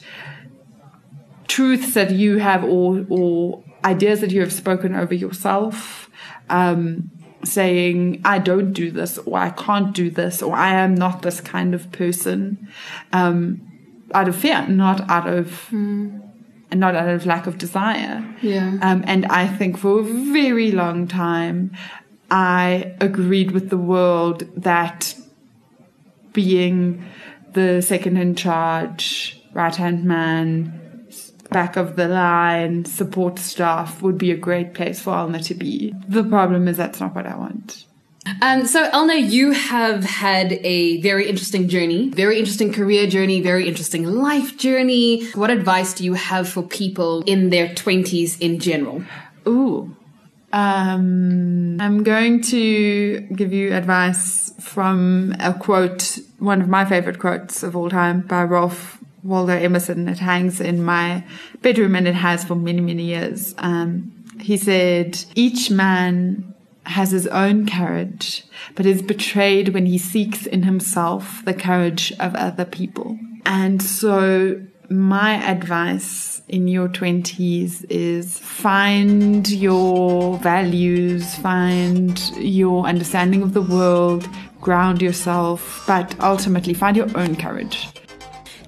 truths 1.52 1.96
that 1.96 2.12
you 2.12 2.38
have 2.38 2.64
or 2.64 3.06
or 3.10 3.62
ideas 3.84 4.22
that 4.22 4.32
you 4.32 4.40
have 4.40 4.54
spoken 4.54 4.96
over 4.96 5.14
yourself 5.14 6.10
um, 6.50 7.12
saying 7.44 8.22
i 8.24 8.40
don't 8.40 8.72
do 8.72 8.90
this 8.90 9.18
or 9.18 9.38
i 9.38 9.50
can't 9.50 9.94
do 9.94 10.10
this 10.10 10.42
or 10.42 10.56
i 10.56 10.74
am 10.74 10.96
not 10.96 11.24
this 11.24 11.42
kind 11.42 11.76
of 11.76 11.92
person 11.92 12.70
um, 13.12 13.60
out 14.14 14.30
of 14.30 14.36
fear 14.36 14.66
not 14.68 15.02
out 15.10 15.28
of 15.28 15.68
mm. 15.72 16.22
and 16.72 16.80
not 16.80 16.96
out 16.96 17.10
of 17.10 17.26
lack 17.26 17.46
of 17.48 17.58
desire 17.58 18.24
yeah 18.42 18.78
um, 18.82 19.04
and 19.06 19.26
i 19.26 19.46
think 19.46 19.78
for 19.78 20.00
a 20.00 20.04
very 20.04 20.72
long 20.72 21.06
time 21.06 21.70
i 22.30 22.96
agreed 23.02 23.52
with 23.52 23.70
the 23.70 23.78
world 23.78 24.48
that 24.56 25.14
being 26.32 27.04
the 27.52 27.82
second 27.82 28.16
in 28.16 28.36
charge 28.36 29.38
right 29.54 29.76
hand 29.76 30.06
man 30.06 30.81
back 31.52 31.76
of 31.76 31.96
the 31.96 32.08
line 32.08 32.86
support 32.86 33.38
staff 33.38 34.02
would 34.02 34.18
be 34.18 34.32
a 34.32 34.38
great 34.38 34.74
place 34.74 35.00
for 35.00 35.12
Elna 35.14 35.44
to 35.46 35.54
be. 35.54 35.94
The 36.08 36.24
problem 36.24 36.68
is 36.68 36.78
that's 36.78 37.00
not 37.00 37.14
what 37.14 37.28
I 37.28 37.36
want. 37.36 37.86
Um, 38.42 38.66
so, 38.66 38.90
Elna, 38.92 39.30
you 39.30 39.52
have 39.52 40.04
had 40.04 40.54
a 40.54 41.02
very 41.02 41.28
interesting 41.28 41.68
journey, 41.68 42.10
very 42.10 42.38
interesting 42.38 42.72
career 42.72 43.08
journey, 43.08 43.42
very 43.42 43.68
interesting 43.68 44.06
life 44.06 44.58
journey. 44.58 45.26
What 45.32 45.50
advice 45.50 45.94
do 45.94 46.04
you 46.06 46.14
have 46.14 46.48
for 46.48 46.62
people 46.62 47.24
in 47.24 47.50
their 47.50 47.70
20s 47.70 48.40
in 48.40 48.60
general? 48.60 49.04
Ooh. 49.48 49.96
Um, 50.54 51.80
I'm 51.80 52.04
going 52.04 52.42
to 52.44 53.22
give 53.22 53.54
you 53.54 53.74
advice 53.74 54.54
from 54.60 55.36
a 55.40 55.54
quote, 55.54 56.20
one 56.40 56.62
of 56.62 56.68
my 56.68 56.86
favorite 56.86 57.20
quotes 57.20 57.64
of 57.64 57.76
all 57.76 57.90
time 57.90 58.22
by 58.22 58.44
Ralph 58.44 59.01
Waldo 59.24 59.54
Emerson. 59.54 60.08
It 60.08 60.20
hangs 60.20 60.60
in 60.60 60.84
my 60.84 61.24
bedroom 61.62 61.96
and 61.96 62.08
it 62.08 62.16
has 62.16 62.44
for 62.44 62.56
many, 62.56 62.82
many 62.82 63.04
years. 63.04 63.54
Um, 63.58 64.12
he 64.40 64.58
said, 64.58 65.24
each 65.36 65.70
man 65.70 66.54
has 66.86 67.12
his 67.12 67.28
own 67.28 67.68
courage, 67.68 68.44
but 68.76 68.86
is 68.86 69.02
betrayed 69.02 69.70
when 69.70 69.86
he 69.86 69.98
seeks 69.98 70.46
in 70.46 70.64
himself 70.64 71.44
the 71.46 71.54
courage 71.54 72.12
of 72.20 72.34
other 72.36 72.66
people. 72.66 73.18
And 73.46 73.82
so 73.82 74.62
my 74.90 75.36
advice 75.50 76.42
in 76.50 76.68
your 76.68 76.90
20s 76.90 77.86
is 77.90 78.40
find 78.40 79.50
your 79.50 80.38
values, 80.40 81.36
find 81.36 82.20
your 82.38 82.86
understanding 82.86 83.42
of 83.42 83.54
the 83.54 83.62
world, 83.62 84.28
ground 84.60 85.02
yourself, 85.02 85.84
but 85.88 86.16
ultimately 86.20 86.74
find 86.74 86.98
your 86.98 87.08
own 87.18 87.36
courage. 87.36 87.91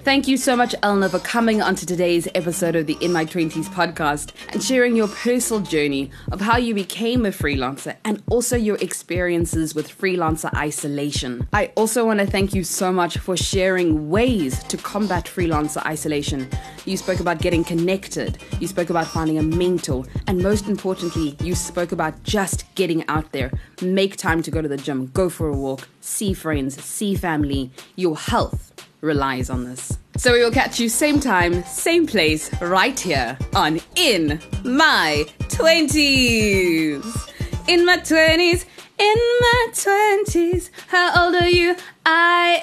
Thank 0.03 0.27
you 0.27 0.35
so 0.35 0.57
much, 0.57 0.75
Elna, 0.83 1.09
for 1.09 1.19
coming 1.19 1.61
onto 1.61 1.85
today's 1.85 2.27
episode 2.35 2.75
of 2.75 2.87
the 2.87 2.97
In 2.99 3.13
My 3.13 3.23
20s 3.23 3.69
podcast 3.69 4.33
and 4.51 4.61
sharing 4.61 4.97
your 4.97 5.07
personal 5.07 5.61
journey 5.61 6.11
of 6.29 6.41
how 6.41 6.57
you 6.57 6.75
became 6.75 7.25
a 7.25 7.29
freelancer 7.29 7.95
and 8.03 8.21
also 8.29 8.57
your 8.57 8.75
experiences 8.81 9.73
with 9.73 9.87
freelancer 9.87 10.53
isolation. 10.57 11.47
I 11.53 11.67
also 11.77 12.05
want 12.05 12.19
to 12.19 12.25
thank 12.25 12.53
you 12.53 12.65
so 12.65 12.91
much 12.91 13.17
for 13.17 13.37
sharing 13.37 14.09
ways 14.09 14.61
to 14.65 14.75
combat 14.75 15.23
freelancer 15.23 15.81
isolation. 15.85 16.49
You 16.83 16.97
spoke 16.97 17.21
about 17.21 17.39
getting 17.39 17.63
connected, 17.63 18.39
you 18.59 18.67
spoke 18.67 18.89
about 18.89 19.07
finding 19.07 19.37
a 19.37 19.43
mentor, 19.43 20.03
and 20.27 20.43
most 20.43 20.67
importantly, 20.67 21.37
you 21.41 21.55
spoke 21.55 21.93
about 21.93 22.21
just 22.23 22.65
getting 22.75 23.07
out 23.07 23.31
there. 23.31 23.53
Make 23.81 24.17
time 24.17 24.41
to 24.43 24.51
go 24.51 24.61
to 24.61 24.67
the 24.67 24.75
gym, 24.75 25.11
go 25.13 25.29
for 25.29 25.47
a 25.47 25.55
walk, 25.55 25.87
see 26.01 26.33
friends, 26.33 26.83
see 26.83 27.15
family, 27.15 27.71
your 27.95 28.17
health 28.17 28.73
relies 29.03 29.49
on 29.49 29.65
this. 29.65 29.97
So 30.17 30.33
we 30.33 30.43
will 30.43 30.51
catch 30.51 30.79
you 30.79 30.89
same 30.89 31.19
time, 31.19 31.63
same 31.65 32.07
place, 32.07 32.49
right 32.61 32.99
here 32.99 33.37
on 33.53 33.79
In 33.95 34.39
My 34.63 35.25
20s. 35.49 37.29
In 37.67 37.85
my 37.85 37.97
20s, 37.97 38.65
in 38.97 39.17
my 39.41 39.67
20s. 39.71 40.69
How 40.87 41.25
old 41.25 41.35
are 41.35 41.49
you? 41.49 41.75
I 42.05 42.59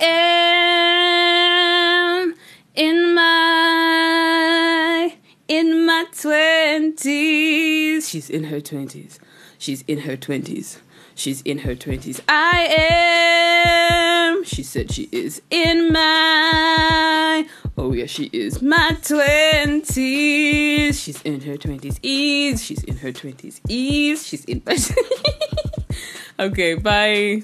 am 2.23 2.35
in 2.75 3.15
my 3.15 5.15
in 5.49 5.87
my 5.87 6.07
20s. 6.13 8.09
She's 8.09 8.31
in 8.31 8.45
her 8.45 8.61
20s. 8.61 9.19
She's 9.59 9.83
in 9.87 10.01
her 10.01 10.17
20s. 10.17 10.79
She's 11.15 11.43
in 11.43 11.59
her 11.59 11.75
20s. 11.75 12.21
I 12.29 12.75
am. 12.79 14.10
She 14.45 14.63
said 14.63 14.91
she 14.91 15.09
is 15.13 15.43
in 15.51 15.93
my. 15.93 17.47
Oh, 17.77 17.93
yeah, 17.93 18.07
she 18.07 18.31
is 18.33 18.63
my 18.63 18.97
20s. 19.01 20.95
She's 20.95 21.23
in 21.23 21.41
her 21.43 21.57
20s. 21.57 21.99
Ease. 22.03 22.65
She's 22.65 22.83
in 22.85 22.97
her 22.99 23.13
20s. 23.13 23.61
Ease. 23.69 24.27
She's 24.27 24.45
in 24.47 24.63
okay, 26.41 26.75
bye. 26.75 27.43